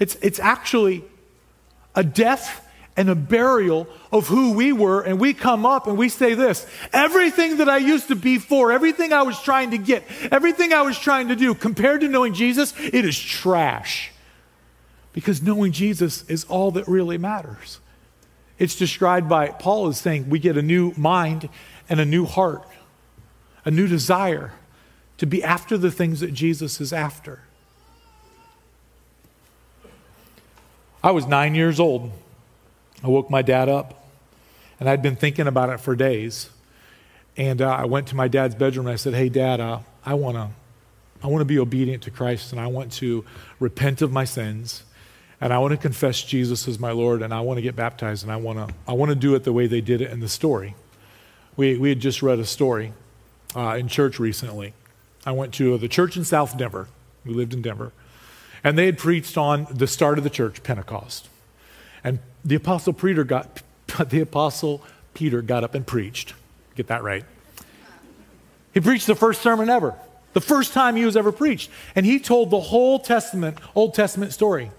It's, 0.00 0.16
it's 0.16 0.40
actually 0.40 1.04
a 1.94 2.02
death 2.02 2.66
and 2.96 3.08
a 3.08 3.14
burial 3.14 3.86
of 4.10 4.26
who 4.26 4.52
we 4.52 4.72
were, 4.72 5.00
and 5.00 5.20
we 5.20 5.32
come 5.32 5.64
up 5.64 5.86
and 5.86 5.96
we 5.96 6.08
say 6.08 6.34
this 6.34 6.66
everything 6.92 7.58
that 7.58 7.68
I 7.68 7.78
used 7.78 8.08
to 8.08 8.16
be 8.16 8.38
for, 8.38 8.72
everything 8.72 9.12
I 9.12 9.22
was 9.22 9.40
trying 9.40 9.70
to 9.70 9.78
get, 9.78 10.04
everything 10.32 10.72
I 10.72 10.82
was 10.82 10.98
trying 10.98 11.28
to 11.28 11.36
do, 11.36 11.54
compared 11.54 12.00
to 12.00 12.08
knowing 12.08 12.34
Jesus, 12.34 12.74
it 12.78 13.04
is 13.04 13.18
trash. 13.18 14.10
Because 15.12 15.42
knowing 15.42 15.72
Jesus 15.72 16.24
is 16.28 16.44
all 16.44 16.70
that 16.72 16.86
really 16.86 17.18
matters. 17.18 17.80
It's 18.58 18.76
described 18.76 19.28
by 19.28 19.48
Paul 19.48 19.88
as 19.88 19.98
saying 19.98 20.28
we 20.28 20.38
get 20.38 20.56
a 20.56 20.62
new 20.62 20.92
mind 20.96 21.48
and 21.88 22.00
a 22.00 22.04
new 22.04 22.26
heart, 22.26 22.66
a 23.64 23.70
new 23.70 23.86
desire 23.86 24.52
to 25.18 25.26
be 25.26 25.42
after 25.42 25.76
the 25.76 25.90
things 25.90 26.20
that 26.20 26.32
Jesus 26.32 26.80
is 26.80 26.92
after. 26.92 27.40
I 31.02 31.10
was 31.12 31.26
nine 31.26 31.54
years 31.54 31.80
old. 31.80 32.10
I 33.02 33.08
woke 33.08 33.30
my 33.30 33.42
dad 33.42 33.68
up, 33.68 34.04
and 34.78 34.88
I'd 34.88 35.02
been 35.02 35.16
thinking 35.16 35.46
about 35.46 35.70
it 35.70 35.80
for 35.80 35.96
days. 35.96 36.50
And 37.36 37.62
uh, 37.62 37.70
I 37.70 37.86
went 37.86 38.08
to 38.08 38.16
my 38.16 38.28
dad's 38.28 38.54
bedroom 38.54 38.86
and 38.86 38.92
I 38.92 38.96
said, 38.96 39.14
Hey, 39.14 39.28
dad, 39.28 39.60
uh, 39.60 39.80
I 40.04 40.14
want 40.14 40.36
to 40.36 40.48
I 41.22 41.26
want 41.26 41.42
to 41.42 41.46
be 41.46 41.58
obedient 41.58 42.02
to 42.04 42.10
Christ 42.10 42.50
and 42.52 42.60
I 42.60 42.66
want 42.66 42.92
to 42.92 43.26
repent 43.58 44.00
of 44.00 44.10
my 44.10 44.24
sins 44.24 44.84
and 45.40 45.52
I 45.52 45.58
want 45.58 45.72
to 45.72 45.78
confess 45.78 46.22
Jesus 46.22 46.68
as 46.68 46.78
my 46.78 46.92
Lord, 46.92 47.22
and 47.22 47.32
I 47.32 47.40
want 47.40 47.56
to 47.56 47.62
get 47.62 47.74
baptized, 47.74 48.24
and 48.24 48.30
I 48.30 48.36
want 48.36 48.58
to, 48.58 48.74
I 48.86 48.92
want 48.92 49.08
to 49.08 49.14
do 49.14 49.34
it 49.34 49.44
the 49.44 49.52
way 49.52 49.66
they 49.66 49.80
did 49.80 50.02
it 50.02 50.10
in 50.10 50.20
the 50.20 50.28
story. 50.28 50.74
We, 51.56 51.78
we 51.78 51.88
had 51.88 52.00
just 52.00 52.22
read 52.22 52.38
a 52.38 52.44
story 52.44 52.92
uh, 53.56 53.76
in 53.78 53.88
church 53.88 54.18
recently. 54.18 54.74
I 55.24 55.32
went 55.32 55.54
to 55.54 55.78
the 55.78 55.88
church 55.88 56.16
in 56.16 56.24
South 56.24 56.56
Denver. 56.58 56.88
We 57.24 57.32
lived 57.32 57.54
in 57.54 57.62
Denver. 57.62 57.92
And 58.62 58.76
they 58.76 58.86
had 58.86 58.98
preached 58.98 59.38
on 59.38 59.66
the 59.70 59.86
start 59.86 60.18
of 60.18 60.24
the 60.24 60.30
church, 60.30 60.62
Pentecost. 60.62 61.28
And 62.04 62.18
the 62.44 62.54
apostle 62.54 62.92
Peter 62.92 63.24
got, 63.24 63.62
the 64.08 64.20
apostle 64.20 64.82
Peter 65.14 65.42
got 65.42 65.64
up 65.64 65.74
and 65.74 65.86
preached. 65.86 66.34
Get 66.76 66.88
that 66.88 67.02
right. 67.02 67.24
He 68.72 68.80
preached 68.80 69.06
the 69.06 69.14
first 69.14 69.42
sermon 69.42 69.68
ever, 69.68 69.94
the 70.32 70.40
first 70.40 70.72
time 70.72 70.96
he 70.96 71.04
was 71.04 71.16
ever 71.16 71.32
preached. 71.32 71.70
And 71.94 72.06
he 72.06 72.20
told 72.20 72.50
the 72.50 72.60
whole 72.60 72.98
Testament, 72.98 73.58
Old 73.74 73.94
Testament 73.94 74.32
story. 74.32 74.70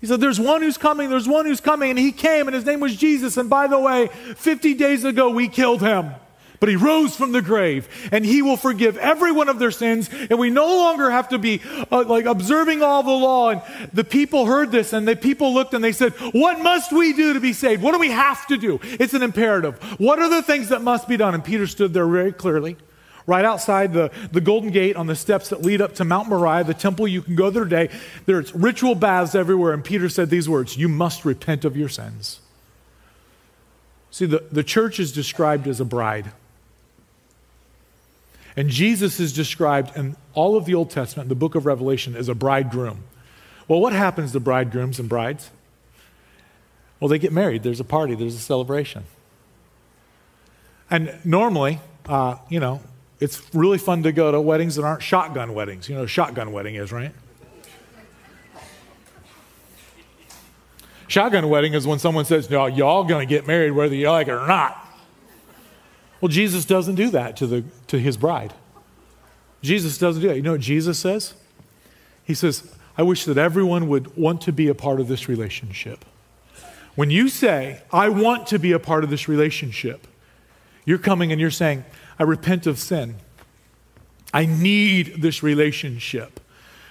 He 0.00 0.06
said, 0.06 0.20
There's 0.20 0.40
one 0.40 0.62
who's 0.62 0.78
coming, 0.78 1.10
there's 1.10 1.28
one 1.28 1.46
who's 1.46 1.60
coming, 1.60 1.90
and 1.90 1.98
he 1.98 2.10
came, 2.10 2.48
and 2.48 2.54
his 2.54 2.64
name 2.64 2.80
was 2.80 2.96
Jesus. 2.96 3.36
And 3.36 3.48
by 3.48 3.66
the 3.66 3.78
way, 3.78 4.08
50 4.08 4.74
days 4.74 5.04
ago, 5.04 5.30
we 5.30 5.48
killed 5.48 5.82
him. 5.82 6.12
But 6.60 6.68
he 6.68 6.76
rose 6.76 7.16
from 7.16 7.32
the 7.32 7.40
grave, 7.40 7.88
and 8.12 8.22
he 8.22 8.42
will 8.42 8.58
forgive 8.58 8.98
every 8.98 9.32
one 9.32 9.48
of 9.48 9.58
their 9.58 9.70
sins, 9.70 10.10
and 10.12 10.38
we 10.38 10.50
no 10.50 10.66
longer 10.66 11.10
have 11.10 11.30
to 11.30 11.38
be 11.38 11.62
uh, 11.90 12.04
like 12.04 12.26
observing 12.26 12.82
all 12.82 13.02
the 13.02 13.10
law. 13.10 13.48
And 13.48 13.62
the 13.94 14.04
people 14.04 14.44
heard 14.44 14.70
this, 14.70 14.92
and 14.92 15.08
the 15.08 15.16
people 15.16 15.54
looked 15.54 15.72
and 15.72 15.82
they 15.82 15.92
said, 15.92 16.12
What 16.32 16.60
must 16.60 16.92
we 16.92 17.14
do 17.14 17.32
to 17.32 17.40
be 17.40 17.54
saved? 17.54 17.82
What 17.82 17.92
do 17.92 17.98
we 17.98 18.10
have 18.10 18.46
to 18.48 18.58
do? 18.58 18.78
It's 18.82 19.14
an 19.14 19.22
imperative. 19.22 19.82
What 19.98 20.18
are 20.18 20.28
the 20.28 20.42
things 20.42 20.68
that 20.68 20.82
must 20.82 21.08
be 21.08 21.16
done? 21.16 21.34
And 21.34 21.42
Peter 21.42 21.66
stood 21.66 21.94
there 21.94 22.06
very 22.06 22.32
clearly 22.32 22.76
right 23.26 23.44
outside 23.44 23.92
the, 23.92 24.10
the 24.32 24.40
Golden 24.40 24.70
Gate 24.70 24.96
on 24.96 25.06
the 25.06 25.14
steps 25.16 25.48
that 25.50 25.62
lead 25.62 25.80
up 25.80 25.94
to 25.94 26.04
Mount 26.04 26.28
Moriah, 26.28 26.64
the 26.64 26.74
temple. 26.74 27.06
You 27.08 27.22
can 27.22 27.36
go 27.36 27.48
there 27.48 27.64
today. 27.64 27.88
There's 28.26 28.54
ritual 28.54 28.94
baths 28.94 29.34
everywhere. 29.34 29.72
And 29.72 29.84
Peter 29.84 30.10
said 30.10 30.28
these 30.28 30.48
words 30.48 30.76
You 30.76 30.88
must 30.88 31.24
repent 31.24 31.64
of 31.64 31.74
your 31.74 31.88
sins. 31.88 32.40
See, 34.10 34.26
the, 34.26 34.44
the 34.50 34.64
church 34.64 35.00
is 35.00 35.12
described 35.12 35.66
as 35.66 35.80
a 35.80 35.84
bride. 35.86 36.32
And 38.56 38.68
Jesus 38.68 39.20
is 39.20 39.32
described 39.32 39.96
in 39.96 40.16
all 40.34 40.56
of 40.56 40.64
the 40.64 40.74
Old 40.74 40.90
Testament, 40.90 41.28
the 41.28 41.34
book 41.34 41.54
of 41.54 41.66
Revelation, 41.66 42.16
as 42.16 42.28
a 42.28 42.34
bridegroom. 42.34 43.04
Well, 43.68 43.80
what 43.80 43.92
happens 43.92 44.32
to 44.32 44.40
bridegrooms 44.40 44.98
and 44.98 45.08
brides? 45.08 45.50
Well, 46.98 47.08
they 47.08 47.18
get 47.18 47.32
married. 47.32 47.62
There's 47.62 47.80
a 47.80 47.84
party, 47.84 48.14
there's 48.14 48.34
a 48.34 48.40
celebration. 48.40 49.04
And 50.90 51.18
normally, 51.24 51.78
uh, 52.06 52.36
you 52.48 52.58
know, 52.58 52.80
it's 53.20 53.42
really 53.54 53.78
fun 53.78 54.02
to 54.02 54.12
go 54.12 54.32
to 54.32 54.40
weddings 54.40 54.76
that 54.76 54.84
aren't 54.84 55.02
shotgun 55.02 55.54
weddings. 55.54 55.88
You 55.88 55.94
know 55.94 56.06
shotgun 56.06 56.52
wedding 56.52 56.74
is, 56.74 56.90
right? 56.90 57.12
Shotgun 61.06 61.48
wedding 61.48 61.74
is 61.74 61.86
when 61.86 61.98
someone 61.98 62.24
says, 62.24 62.48
No, 62.50 62.66
y'all 62.66 63.04
gonna 63.04 63.26
get 63.26 63.46
married 63.46 63.72
whether 63.72 63.94
you 63.94 64.10
like 64.10 64.28
it 64.28 64.32
or 64.32 64.46
not. 64.46 64.86
Well, 66.20 66.28
Jesus 66.28 66.64
doesn't 66.64 66.96
do 66.96 67.10
that 67.10 67.36
to, 67.38 67.46
the, 67.46 67.64
to 67.86 67.98
his 67.98 68.16
bride. 68.16 68.52
Jesus 69.62 69.98
doesn't 69.98 70.22
do 70.22 70.28
that. 70.28 70.36
You 70.36 70.42
know 70.42 70.52
what 70.52 70.60
Jesus 70.60 70.98
says? 70.98 71.34
He 72.24 72.34
says, 72.34 72.74
I 72.96 73.02
wish 73.02 73.24
that 73.24 73.38
everyone 73.38 73.88
would 73.88 74.16
want 74.16 74.42
to 74.42 74.52
be 74.52 74.68
a 74.68 74.74
part 74.74 75.00
of 75.00 75.08
this 75.08 75.28
relationship. 75.28 76.04
When 76.94 77.10
you 77.10 77.28
say, 77.28 77.82
I 77.92 78.08
want 78.08 78.46
to 78.48 78.58
be 78.58 78.72
a 78.72 78.78
part 78.78 79.04
of 79.04 79.10
this 79.10 79.28
relationship, 79.28 80.06
you're 80.84 80.98
coming 80.98 81.32
and 81.32 81.40
you're 81.40 81.50
saying, 81.50 81.84
I 82.18 82.24
repent 82.24 82.66
of 82.66 82.78
sin. 82.78 83.16
I 84.32 84.46
need 84.46 85.22
this 85.22 85.42
relationship. 85.42 86.40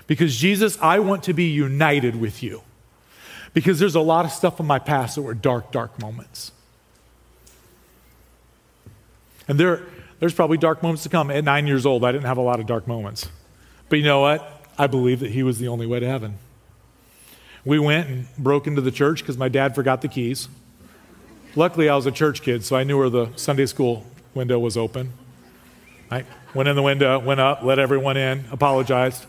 Because, 0.08 0.36
Jesus, 0.38 0.78
I 0.82 1.00
want 1.00 1.24
to 1.24 1.34
be 1.34 1.46
united 1.46 2.16
with 2.16 2.42
you. 2.42 2.64
Because 3.54 3.80
there's 3.80 3.96
a 3.96 4.02
lot 4.02 4.26
of 4.26 4.32
stuff 4.32 4.60
in 4.60 4.66
my 4.66 4.80
past 4.80 5.16
that 5.16 5.22
were 5.22 5.34
dark, 5.34 5.72
dark 5.72 6.00
moments. 6.00 6.52
And 9.50 9.60
there, 9.60 9.82
there's 10.20 10.34
probably 10.34 10.58
dark 10.58 10.82
moments 10.84 11.04
to 11.04 11.10
come. 11.10 11.32
At 11.32 11.44
nine 11.44 11.68
years 11.68 11.86
old, 11.86 12.06
I 12.06 12.12
didn't 12.14 12.28
have 12.28 12.38
a 12.38 12.42
lot 12.42 12.60
of 12.60 12.68
dark 12.68 12.88
moments. 12.88 13.28
But 13.90 13.98
you 13.98 14.06
know 14.06 14.22
what? 14.22 14.64
I 14.78 14.88
believe 14.88 15.20
that 15.22 15.32
He 15.32 15.44
was 15.44 15.58
the 15.58 15.68
only 15.68 15.88
way 15.88 16.00
to 16.00 16.08
heaven. 16.08 16.38
We 17.66 17.80
went 17.80 18.08
and 18.08 18.28
broke 18.38 18.68
into 18.68 18.80
the 18.80 18.92
church 18.92 19.20
because 19.20 19.38
my 19.38 19.50
dad 19.50 19.76
forgot 19.76 20.02
the 20.02 20.08
keys. 20.08 20.48
Luckily, 21.56 21.90
I 21.90 21.96
was 21.96 22.06
a 22.06 22.12
church 22.12 22.44
kid, 22.44 22.64
so 22.64 22.76
I 22.76 22.84
knew 22.84 22.98
where 22.98 23.10
the 23.10 23.32
Sunday 23.36 23.66
school 23.66 24.06
window 24.36 24.60
was 24.60 24.78
open. 24.78 25.12
I 26.12 26.26
went 26.54 26.70
in 26.70 26.76
the 26.76 26.84
window, 26.84 27.20
went 27.20 27.40
up, 27.40 27.64
let 27.64 27.80
everyone 27.80 28.18
in, 28.18 28.46
apologized. 28.52 29.26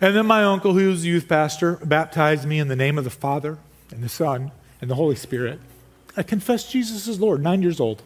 And 0.00 0.14
then 0.14 0.26
my 0.26 0.44
uncle, 0.44 0.72
who 0.72 0.88
was 0.88 1.04
youth 1.04 1.28
pastor, 1.28 1.76
baptized 1.84 2.46
me 2.46 2.60
in 2.60 2.68
the 2.68 2.76
name 2.76 2.96
of 2.96 3.04
the 3.04 3.10
Father 3.10 3.58
and 3.90 4.04
the 4.04 4.08
Son 4.08 4.52
and 4.80 4.88
the 4.88 4.94
Holy 4.94 5.16
Spirit. 5.16 5.60
I 6.16 6.22
confessed 6.22 6.70
Jesus 6.70 7.08
as 7.08 7.20
Lord, 7.20 7.42
nine 7.42 7.60
years 7.60 7.80
old. 7.80 8.02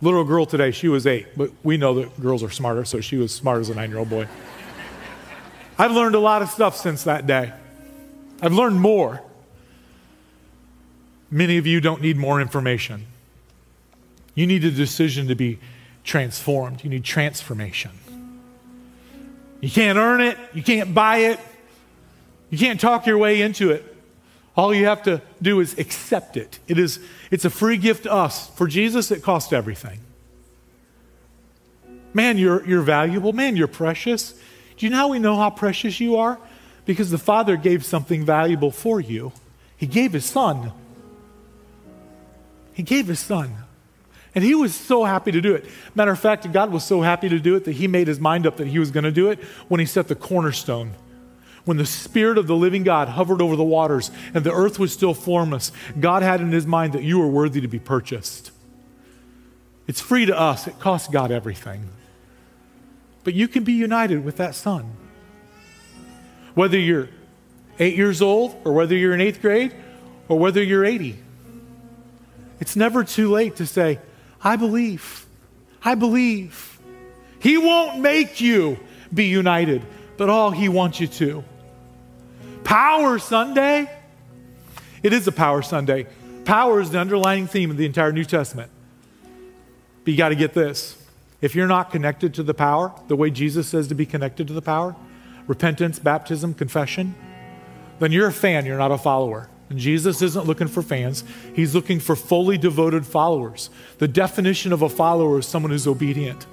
Little 0.00 0.24
girl 0.24 0.46
today, 0.46 0.70
she 0.70 0.88
was 0.88 1.06
eight, 1.06 1.26
but 1.36 1.50
we 1.64 1.76
know 1.76 1.94
that 1.94 2.20
girls 2.20 2.42
are 2.42 2.50
smarter, 2.50 2.84
so 2.84 3.00
she 3.00 3.16
was 3.16 3.34
smart 3.34 3.60
as 3.60 3.68
a 3.68 3.74
nine 3.74 3.90
year 3.90 3.98
old 3.98 4.10
boy. 4.10 4.28
I've 5.76 5.92
learned 5.92 6.14
a 6.14 6.20
lot 6.20 6.42
of 6.42 6.48
stuff 6.50 6.76
since 6.76 7.04
that 7.04 7.26
day. 7.26 7.52
I've 8.40 8.52
learned 8.52 8.80
more. 8.80 9.22
Many 11.30 11.58
of 11.58 11.66
you 11.66 11.80
don't 11.80 12.00
need 12.00 12.16
more 12.16 12.40
information. 12.40 13.06
You 14.34 14.46
need 14.46 14.64
a 14.64 14.70
decision 14.70 15.28
to 15.28 15.34
be 15.34 15.58
transformed. 16.04 16.84
You 16.84 16.90
need 16.90 17.04
transformation. 17.04 17.90
You 19.60 19.70
can't 19.70 19.98
earn 19.98 20.20
it, 20.20 20.38
you 20.54 20.62
can't 20.62 20.94
buy 20.94 21.18
it, 21.18 21.40
you 22.50 22.58
can't 22.58 22.80
talk 22.80 23.06
your 23.06 23.18
way 23.18 23.42
into 23.42 23.72
it. 23.72 23.87
All 24.58 24.74
you 24.74 24.86
have 24.86 25.04
to 25.04 25.22
do 25.40 25.60
is 25.60 25.78
accept 25.78 26.36
it. 26.36 26.58
It 26.66 26.80
is 26.80 26.98
it's 27.30 27.44
a 27.44 27.50
free 27.50 27.76
gift 27.76 28.02
to 28.02 28.12
us. 28.12 28.48
For 28.50 28.66
Jesus, 28.66 29.12
it 29.12 29.22
cost 29.22 29.52
everything. 29.52 30.00
Man, 32.12 32.38
you're, 32.38 32.66
you're 32.66 32.82
valuable. 32.82 33.32
Man, 33.32 33.56
you're 33.56 33.68
precious. 33.68 34.32
Do 34.76 34.84
you 34.84 34.90
know 34.90 34.96
how 34.96 35.08
we 35.08 35.20
know 35.20 35.36
how 35.36 35.50
precious 35.50 36.00
you 36.00 36.16
are? 36.16 36.40
Because 36.86 37.12
the 37.12 37.18
Father 37.18 37.56
gave 37.56 37.84
something 37.84 38.24
valuable 38.24 38.72
for 38.72 38.98
you. 39.00 39.30
He 39.76 39.86
gave 39.86 40.12
His 40.12 40.24
Son. 40.24 40.72
He 42.72 42.82
gave 42.82 43.06
His 43.06 43.20
Son. 43.20 43.58
And 44.34 44.42
he 44.42 44.56
was 44.56 44.74
so 44.74 45.04
happy 45.04 45.30
to 45.30 45.40
do 45.40 45.54
it. 45.54 45.66
Matter 45.94 46.10
of 46.10 46.18
fact, 46.18 46.50
God 46.50 46.72
was 46.72 46.82
so 46.82 47.00
happy 47.00 47.28
to 47.28 47.38
do 47.38 47.54
it 47.54 47.64
that 47.64 47.72
he 47.72 47.86
made 47.86 48.08
his 48.08 48.18
mind 48.18 48.44
up 48.44 48.56
that 48.56 48.66
he 48.66 48.80
was 48.80 48.90
going 48.90 49.04
to 49.04 49.12
do 49.12 49.30
it 49.30 49.38
when 49.68 49.78
he 49.78 49.86
set 49.86 50.08
the 50.08 50.16
cornerstone. 50.16 50.94
When 51.68 51.76
the 51.76 51.84
Spirit 51.84 52.38
of 52.38 52.46
the 52.46 52.56
living 52.56 52.82
God 52.82 53.08
hovered 53.10 53.42
over 53.42 53.54
the 53.54 53.62
waters 53.62 54.10
and 54.32 54.42
the 54.42 54.54
earth 54.54 54.78
was 54.78 54.90
still 54.90 55.12
formless, 55.12 55.70
God 56.00 56.22
had 56.22 56.40
in 56.40 56.50
his 56.50 56.66
mind 56.66 56.94
that 56.94 57.02
you 57.02 57.18
were 57.18 57.28
worthy 57.28 57.60
to 57.60 57.68
be 57.68 57.78
purchased. 57.78 58.52
It's 59.86 60.00
free 60.00 60.24
to 60.24 60.34
us, 60.34 60.66
it 60.66 60.78
costs 60.78 61.08
God 61.08 61.30
everything. 61.30 61.90
But 63.22 63.34
you 63.34 63.48
can 63.48 63.64
be 63.64 63.74
united 63.74 64.24
with 64.24 64.38
that 64.38 64.54
Son. 64.54 64.96
Whether 66.54 66.78
you're 66.78 67.10
eight 67.78 67.96
years 67.96 68.22
old, 68.22 68.56
or 68.64 68.72
whether 68.72 68.96
you're 68.96 69.12
in 69.12 69.20
eighth 69.20 69.42
grade, 69.42 69.74
or 70.26 70.38
whether 70.38 70.62
you're 70.62 70.86
80. 70.86 71.18
It's 72.60 72.76
never 72.76 73.04
too 73.04 73.30
late 73.30 73.56
to 73.56 73.66
say, 73.66 73.98
I 74.42 74.56
believe. 74.56 75.26
I 75.84 75.96
believe. 75.96 76.80
He 77.40 77.58
won't 77.58 78.00
make 78.00 78.40
you 78.40 78.78
be 79.12 79.26
united, 79.26 79.82
but 80.16 80.30
all 80.30 80.50
He 80.50 80.70
wants 80.70 80.98
you 80.98 81.08
to. 81.08 81.44
Power 82.68 83.18
Sunday. 83.18 83.90
It 85.02 85.14
is 85.14 85.26
a 85.26 85.32
Power 85.32 85.62
Sunday. 85.62 86.06
Power 86.44 86.82
is 86.82 86.90
the 86.90 86.98
underlying 86.98 87.46
theme 87.46 87.70
of 87.70 87.78
the 87.78 87.86
entire 87.86 88.12
New 88.12 88.26
Testament. 88.26 88.70
But 90.04 90.10
you 90.10 90.18
got 90.18 90.28
to 90.28 90.34
get 90.34 90.52
this. 90.52 91.02
If 91.40 91.54
you're 91.54 91.66
not 91.66 91.90
connected 91.90 92.34
to 92.34 92.42
the 92.42 92.52
power, 92.52 92.92
the 93.06 93.16
way 93.16 93.30
Jesus 93.30 93.68
says 93.68 93.88
to 93.88 93.94
be 93.94 94.04
connected 94.04 94.48
to 94.48 94.52
the 94.52 94.60
power, 94.60 94.94
repentance, 95.46 95.98
baptism, 95.98 96.52
confession, 96.52 97.14
then 98.00 98.12
you're 98.12 98.28
a 98.28 98.32
fan, 98.34 98.66
you're 98.66 98.76
not 98.76 98.92
a 98.92 98.98
follower. 98.98 99.48
And 99.70 99.78
Jesus 99.78 100.20
isn't 100.20 100.44
looking 100.44 100.68
for 100.68 100.82
fans, 100.82 101.24
he's 101.54 101.74
looking 101.74 101.98
for 101.98 102.14
fully 102.14 102.58
devoted 102.58 103.06
followers. 103.06 103.70
The 103.96 104.08
definition 104.08 104.74
of 104.74 104.82
a 104.82 104.90
follower 104.90 105.38
is 105.38 105.46
someone 105.46 105.72
who's 105.72 105.86
obedient, 105.86 106.46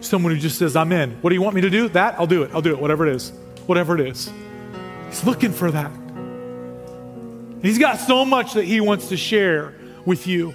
someone 0.00 0.34
who 0.34 0.40
just 0.40 0.58
says, 0.58 0.74
I'm 0.74 0.90
in. 0.90 1.12
What 1.22 1.30
do 1.30 1.36
you 1.36 1.42
want 1.42 1.54
me 1.54 1.60
to 1.60 1.70
do? 1.70 1.88
That? 1.90 2.18
I'll 2.18 2.26
do 2.26 2.42
it. 2.42 2.50
I'll 2.52 2.60
do 2.60 2.74
it, 2.74 2.80
whatever 2.80 3.06
it 3.06 3.14
is. 3.14 3.30
Whatever 3.66 3.96
it 3.96 4.08
is. 4.08 4.32
He's 5.14 5.24
looking 5.24 5.52
for 5.52 5.70
that. 5.70 5.92
He's 7.62 7.78
got 7.78 8.00
so 8.00 8.24
much 8.24 8.54
that 8.54 8.64
he 8.64 8.80
wants 8.80 9.10
to 9.10 9.16
share 9.16 9.72
with 10.04 10.26
you. 10.26 10.52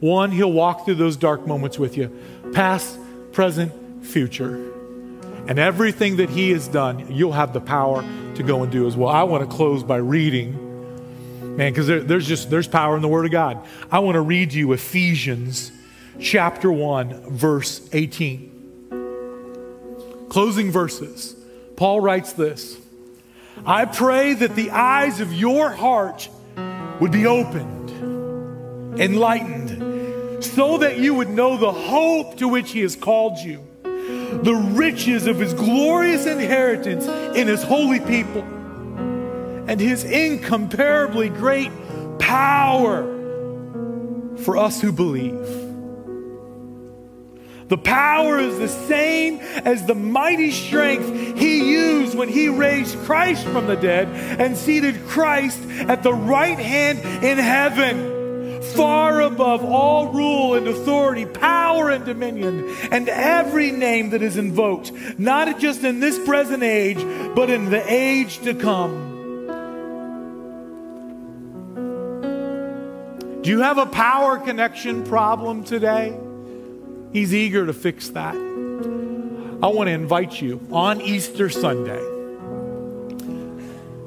One, 0.00 0.32
he'll 0.32 0.50
walk 0.50 0.84
through 0.84 0.96
those 0.96 1.16
dark 1.16 1.46
moments 1.46 1.78
with 1.78 1.96
you 1.96 2.10
past, 2.52 2.98
present, 3.30 4.04
future. 4.04 4.56
And 5.46 5.60
everything 5.60 6.16
that 6.16 6.28
he 6.28 6.50
has 6.50 6.66
done, 6.66 7.14
you'll 7.14 7.30
have 7.30 7.52
the 7.52 7.60
power 7.60 8.04
to 8.34 8.42
go 8.42 8.64
and 8.64 8.72
do 8.72 8.88
as 8.88 8.96
well. 8.96 9.10
I 9.10 9.22
want 9.22 9.48
to 9.48 9.56
close 9.56 9.84
by 9.84 9.98
reading 9.98 10.64
man 11.56 11.70
because 11.70 11.86
there, 11.86 12.00
there's 12.00 12.26
just 12.26 12.50
there's 12.50 12.66
power 12.66 12.96
in 12.96 13.02
the 13.02 13.08
word 13.08 13.24
of 13.24 13.30
god 13.32 13.66
i 13.90 13.98
want 13.98 14.14
to 14.14 14.20
read 14.20 14.52
you 14.52 14.72
ephesians 14.72 15.72
chapter 16.20 16.70
1 16.70 17.30
verse 17.30 17.88
18 17.92 20.26
closing 20.28 20.70
verses 20.70 21.34
paul 21.74 22.00
writes 22.00 22.34
this 22.34 22.78
i 23.66 23.84
pray 23.84 24.34
that 24.34 24.54
the 24.54 24.70
eyes 24.70 25.20
of 25.20 25.32
your 25.32 25.70
heart 25.70 26.28
would 27.00 27.12
be 27.12 27.26
opened 27.26 27.90
enlightened 29.00 30.44
so 30.44 30.78
that 30.78 30.98
you 30.98 31.14
would 31.14 31.28
know 31.28 31.56
the 31.56 31.72
hope 31.72 32.36
to 32.36 32.48
which 32.48 32.70
he 32.70 32.80
has 32.80 32.96
called 32.96 33.38
you 33.38 33.64
the 34.42 34.54
riches 34.72 35.26
of 35.26 35.38
his 35.38 35.54
glorious 35.54 36.26
inheritance 36.26 37.06
in 37.36 37.48
his 37.48 37.62
holy 37.62 38.00
people 38.00 38.42
and 39.68 39.80
his 39.80 40.04
incomparably 40.04 41.28
great 41.28 41.70
power 42.18 43.02
for 44.38 44.56
us 44.56 44.80
who 44.80 44.92
believe. 44.92 45.67
The 47.68 47.78
power 47.78 48.38
is 48.38 48.58
the 48.58 48.68
same 48.68 49.40
as 49.40 49.84
the 49.84 49.94
mighty 49.94 50.50
strength 50.50 51.38
he 51.38 51.70
used 51.70 52.16
when 52.16 52.30
he 52.30 52.48
raised 52.48 52.96
Christ 53.00 53.46
from 53.46 53.66
the 53.66 53.76
dead 53.76 54.08
and 54.40 54.56
seated 54.56 55.06
Christ 55.06 55.60
at 55.68 56.02
the 56.02 56.14
right 56.14 56.58
hand 56.58 57.00
in 57.22 57.36
heaven, 57.36 58.62
far 58.74 59.20
above 59.20 59.62
all 59.62 60.08
rule 60.08 60.54
and 60.54 60.66
authority, 60.66 61.26
power 61.26 61.90
and 61.90 62.06
dominion, 62.06 62.74
and 62.90 63.06
every 63.10 63.70
name 63.70 64.10
that 64.10 64.22
is 64.22 64.38
invoked, 64.38 64.90
not 65.18 65.58
just 65.58 65.84
in 65.84 66.00
this 66.00 66.18
present 66.26 66.62
age, 66.62 67.04
but 67.34 67.50
in 67.50 67.66
the 67.68 67.84
age 67.86 68.38
to 68.40 68.54
come. 68.54 69.04
Do 73.42 73.50
you 73.50 73.60
have 73.60 73.76
a 73.76 73.86
power 73.86 74.38
connection 74.38 75.04
problem 75.04 75.64
today? 75.64 76.18
He's 77.12 77.34
eager 77.34 77.66
to 77.66 77.72
fix 77.72 78.08
that. 78.10 78.34
I 78.34 79.66
want 79.66 79.88
to 79.88 79.92
invite 79.92 80.40
you 80.40 80.60
on 80.70 81.00
Easter 81.00 81.48
Sunday 81.48 81.98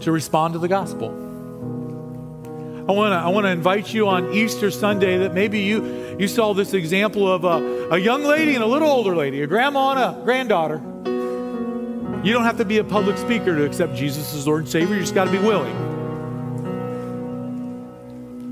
to 0.01 0.11
respond 0.11 0.53
to 0.53 0.59
the 0.59 0.67
gospel. 0.67 1.09
I 2.87 2.93
want 2.93 3.11
to, 3.11 3.17
I 3.17 3.27
want 3.29 3.45
to 3.45 3.51
invite 3.51 3.93
you 3.93 4.07
on 4.07 4.33
Easter 4.33 4.71
Sunday 4.71 5.17
that 5.19 5.33
maybe 5.33 5.59
you, 5.59 6.17
you 6.19 6.27
saw 6.27 6.53
this 6.53 6.73
example 6.73 7.31
of 7.31 7.43
a, 7.43 7.89
a 7.91 7.97
young 7.97 8.23
lady 8.23 8.55
and 8.55 8.63
a 8.63 8.67
little 8.67 8.89
older 8.89 9.15
lady, 9.15 9.41
a 9.41 9.47
grandma 9.47 9.91
and 9.91 9.99
a 9.99 10.23
granddaughter. 10.23 10.81
You 12.23 12.33
don't 12.33 12.43
have 12.43 12.57
to 12.57 12.65
be 12.65 12.77
a 12.77 12.83
public 12.83 13.17
speaker 13.17 13.55
to 13.55 13.65
accept 13.65 13.95
Jesus 13.95 14.33
as 14.33 14.47
Lord 14.47 14.61
and 14.61 14.69
Savior, 14.69 14.95
you 14.95 15.01
just 15.01 15.15
got 15.15 15.25
to 15.25 15.31
be 15.31 15.39
willing. 15.39 15.75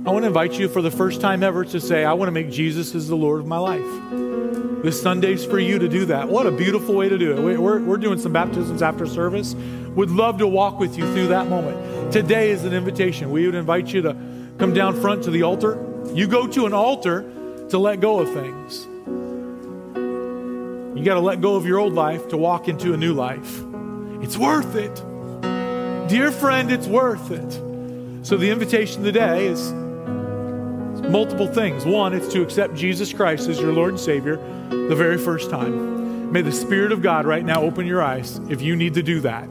I 0.06 0.12
want 0.12 0.24
to 0.24 0.28
invite 0.28 0.54
you 0.60 0.68
for 0.70 0.82
the 0.82 0.92
first 0.92 1.22
time 1.22 1.44
ever 1.44 1.64
to 1.66 1.80
say, 1.80 2.04
I 2.04 2.14
want 2.14 2.28
to 2.28 2.32
make 2.32 2.50
Jesus 2.50 2.96
as 2.96 3.08
the 3.08 3.16
Lord 3.16 3.42
of 3.42 3.48
my 3.48 3.58
life. 3.58 4.29
This 4.84 5.02
Sunday's 5.02 5.46
for 5.46 5.60
you 5.60 5.78
to 5.78 5.90
do 5.90 6.06
that. 6.06 6.30
What 6.30 6.48
a 6.48 6.52
beautiful 6.52 6.96
way 6.96 7.10
to 7.10 7.18
do 7.18 7.36
it. 7.36 7.60
We're, 7.60 7.82
we're 7.82 7.98
doing 7.98 8.18
some 8.18 8.32
baptisms 8.32 8.82
after 8.82 9.06
service. 9.06 9.54
Would 9.54 10.10
love 10.10 10.38
to 10.38 10.48
walk 10.48 10.80
with 10.80 10.98
you 10.98 11.04
through 11.14 11.28
that 11.28 11.48
moment. 11.48 12.14
Today 12.14 12.52
is 12.52 12.64
an 12.64 12.74
invitation. 12.74 13.30
We 13.30 13.46
would 13.46 13.56
invite 13.56 13.88
you 13.88 14.02
to 14.04 14.16
come 14.58 14.74
down 14.74 15.00
front 15.02 15.24
to 15.24 15.32
the 15.32 15.44
altar. 15.44 15.86
You 16.14 16.28
go 16.28 16.48
to 16.48 16.66
an 16.66 16.74
altar 16.74 17.30
to 17.70 17.78
let 17.78 18.00
go 18.00 18.20
of 18.20 18.34
things. 18.34 18.86
You 20.98 21.04
got 21.04 21.16
to 21.16 21.20
let 21.20 21.42
go 21.42 21.56
of 21.56 21.66
your 21.66 21.80
old 21.80 21.94
life 21.94 22.30
to 22.30 22.38
walk 22.38 22.70
into 22.70 22.94
a 22.94 22.98
new 22.98 23.14
life. 23.14 23.62
It's 24.22 24.38
worth 24.38 24.76
it. 24.76 24.96
Dear 26.10 26.32
friend, 26.32 26.72
it's 26.72 26.88
worth 26.88 27.32
it. 27.32 28.26
So 28.26 28.38
the 28.38 28.50
invitation 28.50 29.04
today 29.04 29.46
is 29.48 29.72
multiple 31.10 31.48
things. 31.48 31.86
One, 31.86 32.14
it's 32.14 32.32
to 32.34 32.42
accept 32.42 32.76
Jesus 32.76 33.12
Christ 33.12 33.50
as 33.50 33.60
your 33.60 33.74
Lord 33.74 33.90
and 33.90 34.00
Savior 34.00 34.38
the 34.70 34.96
very 34.96 35.18
first 35.18 35.50
time. 35.50 36.32
May 36.32 36.44
the 36.44 36.52
Spirit 36.52 36.92
of 36.92 37.02
God 37.02 37.26
right 37.26 37.44
now 37.44 37.62
open 37.62 37.88
your 37.88 38.04
eyes 38.04 38.40
if 38.50 38.62
you 38.62 38.76
need 38.76 38.94
to 38.94 39.04
do 39.04 39.20
that. 39.22 39.50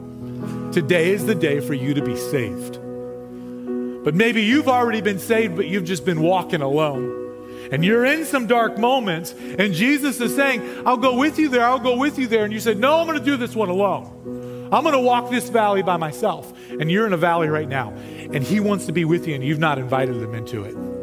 Today 0.71 1.11
is 1.11 1.25
the 1.25 1.35
day 1.35 1.59
for 1.59 1.73
you 1.73 1.93
to 1.93 2.01
be 2.01 2.15
saved. 2.15 2.79
But 4.03 4.15
maybe 4.15 4.43
you've 4.43 4.69
already 4.69 5.01
been 5.01 5.19
saved, 5.19 5.57
but 5.57 5.67
you've 5.67 5.83
just 5.83 6.05
been 6.05 6.21
walking 6.21 6.61
alone. 6.61 7.17
And 7.71 7.83
you're 7.83 8.05
in 8.05 8.23
some 8.23 8.47
dark 8.47 8.77
moments, 8.77 9.33
and 9.33 9.73
Jesus 9.73 10.21
is 10.21 10.35
saying, 10.35 10.87
I'll 10.87 10.97
go 10.97 11.17
with 11.17 11.37
you 11.37 11.49
there, 11.49 11.65
I'll 11.65 11.79
go 11.79 11.97
with 11.97 12.17
you 12.17 12.27
there. 12.27 12.45
And 12.45 12.53
you 12.53 12.59
said, 12.59 12.79
No, 12.79 12.99
I'm 12.99 13.05
going 13.05 13.19
to 13.19 13.23
do 13.23 13.35
this 13.35 13.55
one 13.55 13.69
alone. 13.69 14.69
I'm 14.71 14.83
going 14.83 14.95
to 14.95 15.01
walk 15.01 15.29
this 15.29 15.49
valley 15.49 15.83
by 15.83 15.97
myself. 15.97 16.51
And 16.69 16.89
you're 16.89 17.05
in 17.05 17.13
a 17.13 17.17
valley 17.17 17.49
right 17.49 17.67
now, 17.67 17.89
and 17.89 18.43
He 18.43 18.59
wants 18.59 18.85
to 18.85 18.93
be 18.93 19.03
with 19.03 19.27
you, 19.27 19.35
and 19.35 19.43
you've 19.43 19.59
not 19.59 19.77
invited 19.77 20.15
Him 20.15 20.33
into 20.33 20.63
it. 20.63 20.98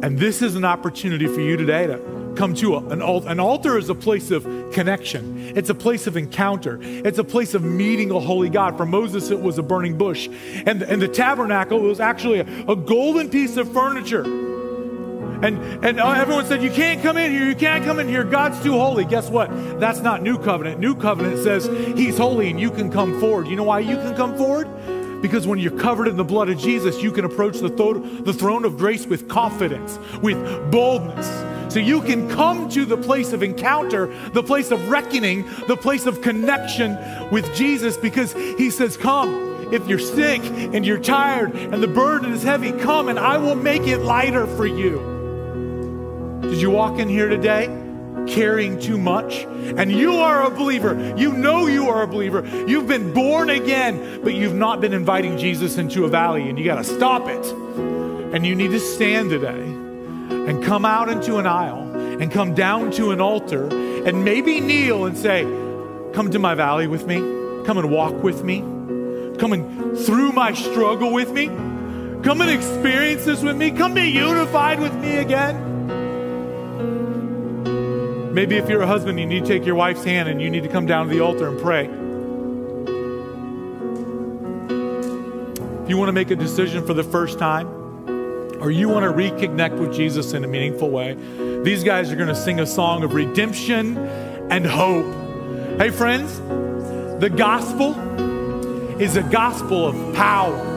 And 0.00 0.16
this 0.16 0.42
is 0.42 0.54
an 0.54 0.64
opportunity 0.64 1.26
for 1.26 1.40
you 1.40 1.56
today 1.56 1.88
to 1.88 1.98
come 2.36 2.54
to 2.54 2.76
a, 2.76 2.86
an 2.88 3.02
altar. 3.02 3.28
An 3.28 3.40
altar 3.40 3.76
is 3.76 3.88
a 3.88 3.96
place 3.96 4.30
of 4.30 4.44
connection, 4.72 5.52
it's 5.56 5.70
a 5.70 5.74
place 5.74 6.06
of 6.06 6.16
encounter, 6.16 6.78
it's 6.80 7.18
a 7.18 7.24
place 7.24 7.54
of 7.54 7.64
meeting 7.64 8.12
a 8.12 8.20
holy 8.20 8.48
God. 8.48 8.76
For 8.76 8.86
Moses, 8.86 9.30
it 9.30 9.40
was 9.40 9.58
a 9.58 9.62
burning 9.62 9.98
bush. 9.98 10.28
And, 10.66 10.82
and 10.82 11.02
the 11.02 11.08
tabernacle 11.08 11.80
was 11.80 11.98
actually 11.98 12.40
a, 12.40 12.70
a 12.70 12.76
golden 12.76 13.28
piece 13.28 13.56
of 13.56 13.72
furniture. 13.72 14.22
And, 14.22 15.84
and 15.84 16.00
uh, 16.00 16.10
everyone 16.12 16.46
said, 16.46 16.62
You 16.62 16.70
can't 16.70 17.02
come 17.02 17.16
in 17.16 17.32
here, 17.32 17.44
you 17.44 17.56
can't 17.56 17.84
come 17.84 17.98
in 17.98 18.08
here, 18.08 18.22
God's 18.22 18.62
too 18.62 18.72
holy. 18.72 19.04
Guess 19.04 19.30
what? 19.30 19.50
That's 19.80 20.00
not 20.00 20.22
New 20.22 20.38
Covenant. 20.38 20.78
New 20.78 20.94
Covenant 20.94 21.42
says 21.42 21.66
He's 21.96 22.18
holy 22.18 22.50
and 22.50 22.60
you 22.60 22.70
can 22.70 22.90
come 22.90 23.18
forward. 23.18 23.48
You 23.48 23.56
know 23.56 23.64
why 23.64 23.80
you 23.80 23.96
can 23.96 24.14
come 24.14 24.36
forward? 24.36 24.68
Because 25.20 25.46
when 25.46 25.58
you're 25.58 25.78
covered 25.78 26.08
in 26.08 26.16
the 26.16 26.24
blood 26.24 26.48
of 26.48 26.58
Jesus, 26.58 27.02
you 27.02 27.10
can 27.10 27.24
approach 27.24 27.58
the, 27.58 27.70
th- 27.70 28.24
the 28.24 28.32
throne 28.32 28.64
of 28.64 28.76
grace 28.76 29.06
with 29.06 29.28
confidence, 29.28 29.98
with 30.22 30.70
boldness. 30.70 31.26
So 31.72 31.80
you 31.80 32.00
can 32.02 32.28
come 32.28 32.68
to 32.70 32.84
the 32.84 32.96
place 32.96 33.32
of 33.32 33.42
encounter, 33.42 34.06
the 34.30 34.42
place 34.42 34.70
of 34.70 34.88
reckoning, 34.88 35.44
the 35.66 35.76
place 35.76 36.06
of 36.06 36.22
connection 36.22 36.96
with 37.30 37.54
Jesus 37.54 37.96
because 37.96 38.32
he 38.32 38.70
says, 38.70 38.96
Come. 38.96 39.46
If 39.70 39.86
you're 39.86 39.98
sick 39.98 40.40
and 40.42 40.86
you're 40.86 40.98
tired 40.98 41.54
and 41.54 41.82
the 41.82 41.88
burden 41.88 42.32
is 42.32 42.42
heavy, 42.42 42.72
come 42.72 43.10
and 43.10 43.18
I 43.18 43.36
will 43.36 43.54
make 43.54 43.82
it 43.82 43.98
lighter 43.98 44.46
for 44.46 44.66
you. 44.66 46.40
Did 46.40 46.62
you 46.62 46.70
walk 46.70 46.98
in 46.98 47.06
here 47.06 47.28
today? 47.28 47.87
Carrying 48.26 48.78
too 48.80 48.98
much, 48.98 49.44
and 49.44 49.92
you 49.92 50.16
are 50.16 50.44
a 50.44 50.50
believer, 50.50 51.14
you 51.16 51.32
know 51.32 51.66
you 51.66 51.88
are 51.88 52.02
a 52.02 52.06
believer, 52.06 52.44
you've 52.66 52.88
been 52.88 53.12
born 53.12 53.50
again, 53.50 54.20
but 54.22 54.34
you've 54.34 54.54
not 54.54 54.80
been 54.80 54.92
inviting 54.92 55.38
Jesus 55.38 55.78
into 55.78 56.04
a 56.04 56.08
valley, 56.08 56.48
and 56.48 56.58
you 56.58 56.64
got 56.64 56.76
to 56.76 56.84
stop 56.84 57.28
it. 57.28 57.46
And 58.34 58.46
you 58.46 58.54
need 58.54 58.72
to 58.72 58.80
stand 58.80 59.30
today 59.30 59.62
and 59.62 60.62
come 60.62 60.84
out 60.84 61.08
into 61.08 61.38
an 61.38 61.46
aisle 61.46 61.90
and 62.20 62.30
come 62.30 62.54
down 62.54 62.90
to 62.92 63.10
an 63.10 63.20
altar 63.20 63.68
and 64.06 64.22
maybe 64.24 64.60
kneel 64.60 65.06
and 65.06 65.16
say, 65.16 65.44
Come 66.12 66.30
to 66.32 66.38
my 66.38 66.54
valley 66.54 66.86
with 66.86 67.06
me, 67.06 67.16
come 67.64 67.78
and 67.78 67.90
walk 67.90 68.22
with 68.22 68.44
me, 68.44 68.60
come 69.38 69.52
and 69.52 69.98
through 69.98 70.32
my 70.32 70.52
struggle 70.52 71.12
with 71.12 71.30
me. 71.32 71.48
Come 72.22 72.40
and 72.40 72.50
experience 72.50 73.24
this 73.24 73.42
with 73.42 73.56
me. 73.56 73.70
Come 73.70 73.94
be 73.94 74.10
unified 74.10 74.80
with 74.80 74.94
me 74.94 75.16
again. 75.18 75.67
Maybe 78.38 78.56
if 78.56 78.68
you're 78.68 78.82
a 78.82 78.86
husband, 78.86 79.18
you 79.18 79.26
need 79.26 79.46
to 79.46 79.48
take 79.48 79.66
your 79.66 79.74
wife's 79.74 80.04
hand 80.04 80.28
and 80.28 80.40
you 80.40 80.48
need 80.48 80.62
to 80.62 80.68
come 80.68 80.86
down 80.86 81.08
to 81.08 81.12
the 81.12 81.18
altar 81.18 81.48
and 81.48 81.60
pray. 81.60 81.86
if 85.82 85.90
you 85.90 85.96
want 85.96 86.08
to 86.08 86.12
make 86.12 86.30
a 86.30 86.36
decision 86.36 86.86
for 86.86 86.94
the 86.94 87.02
first 87.02 87.40
time, 87.40 87.66
or 88.60 88.70
you 88.70 88.88
want 88.88 89.02
to 89.02 89.10
reconnect 89.10 89.80
with 89.80 89.92
Jesus 89.92 90.34
in 90.34 90.44
a 90.44 90.46
meaningful 90.46 90.88
way, 90.88 91.14
these 91.64 91.82
guys 91.82 92.12
are 92.12 92.14
going 92.14 92.28
to 92.28 92.34
sing 92.36 92.60
a 92.60 92.66
song 92.66 93.02
of 93.02 93.12
redemption 93.12 93.98
and 94.52 94.64
hope. 94.64 95.12
Hey, 95.80 95.90
friends, 95.90 96.38
the 97.20 97.34
gospel 97.36 97.98
is 99.02 99.16
a 99.16 99.22
gospel 99.24 99.84
of 99.84 100.14
power 100.14 100.76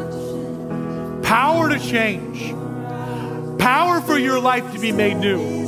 power 1.21 1.69
to 1.69 1.78
change, 1.78 2.56
power 3.60 4.02
for 4.02 4.17
your 4.17 4.39
life 4.39 4.74
to 4.74 4.80
be 4.80 4.91
made 4.91 5.17
new. 5.17 5.61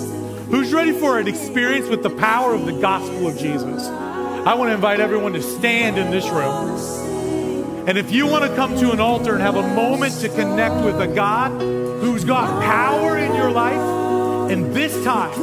Who's 0.54 0.72
ready 0.72 0.92
for 0.92 1.18
an 1.18 1.28
experience 1.28 1.90
with 1.90 2.04
the 2.04 2.12
power 2.12 2.54
of 2.54 2.68
the 2.68 2.74
gospel 2.74 3.28
of 3.28 3.40
Jesus? 3.40 3.88
I 3.88 4.54
want 4.54 4.70
to 4.70 4.76
invite 4.76 5.00
everyone 5.00 5.34
to 5.34 5.42
stand 5.42 5.98
in 5.98 6.12
this 6.12 6.30
room. 6.30 7.88
And 7.90 7.98
if 7.98 8.12
you 8.12 8.28
want 8.28 8.44
to 8.44 8.56
come 8.56 8.78
to 8.78 8.92
an 8.92 9.00
altar 9.00 9.34
and 9.34 9.42
have 9.42 9.56
a 9.56 9.68
moment 9.74 10.14
to 10.20 10.30
connect 10.30 10.76
with 10.86 11.02
a 11.02 11.08
God 11.08 11.60
who's 11.60 12.24
got 12.24 12.62
power 12.62 13.18
in 13.18 13.34
your 13.34 13.50
life, 13.50 14.52
and 14.52 14.76
this 14.76 15.04
time, 15.04 15.34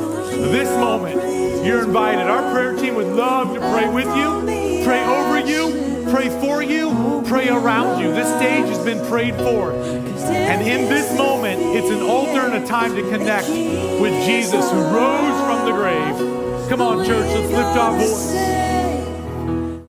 this 0.53 0.71
moment, 0.79 1.67
you're 1.67 1.83
invited. 1.83 2.29
Our 2.29 2.53
prayer 2.53 2.77
team 2.77 2.95
would 2.95 3.09
love 3.09 3.53
to 3.55 3.59
pray 3.59 3.89
with 3.89 4.07
you, 4.17 4.85
pray 4.85 5.05
over 5.05 5.41
you, 5.41 5.90
pray 6.11 6.29
for 6.41 6.63
you, 6.63 7.23
pray 7.27 7.49
around 7.49 8.01
you. 8.01 8.13
This 8.13 8.29
stage 8.37 8.67
has 8.67 8.85
been 8.85 9.05
prayed 9.09 9.35
for. 9.37 9.73
And 9.73 10.63
in 10.67 10.89
this 10.89 11.17
moment, 11.17 11.61
it's 11.77 11.91
an 11.91 12.03
altar 12.03 12.41
and 12.41 12.63
a 12.63 12.67
time 12.67 12.95
to 12.97 13.03
connect 13.11 13.49
with 13.49 14.13
Jesus 14.25 14.71
who 14.71 14.79
rose 14.79 15.41
from 15.47 15.65
the 15.67 15.73
grave. 15.73 16.69
Come 16.69 16.83
on, 16.83 17.05
church, 17.05 17.27
let's 17.27 17.53
lift 17.53 17.77
our 17.77 17.93
voice. 17.93 18.60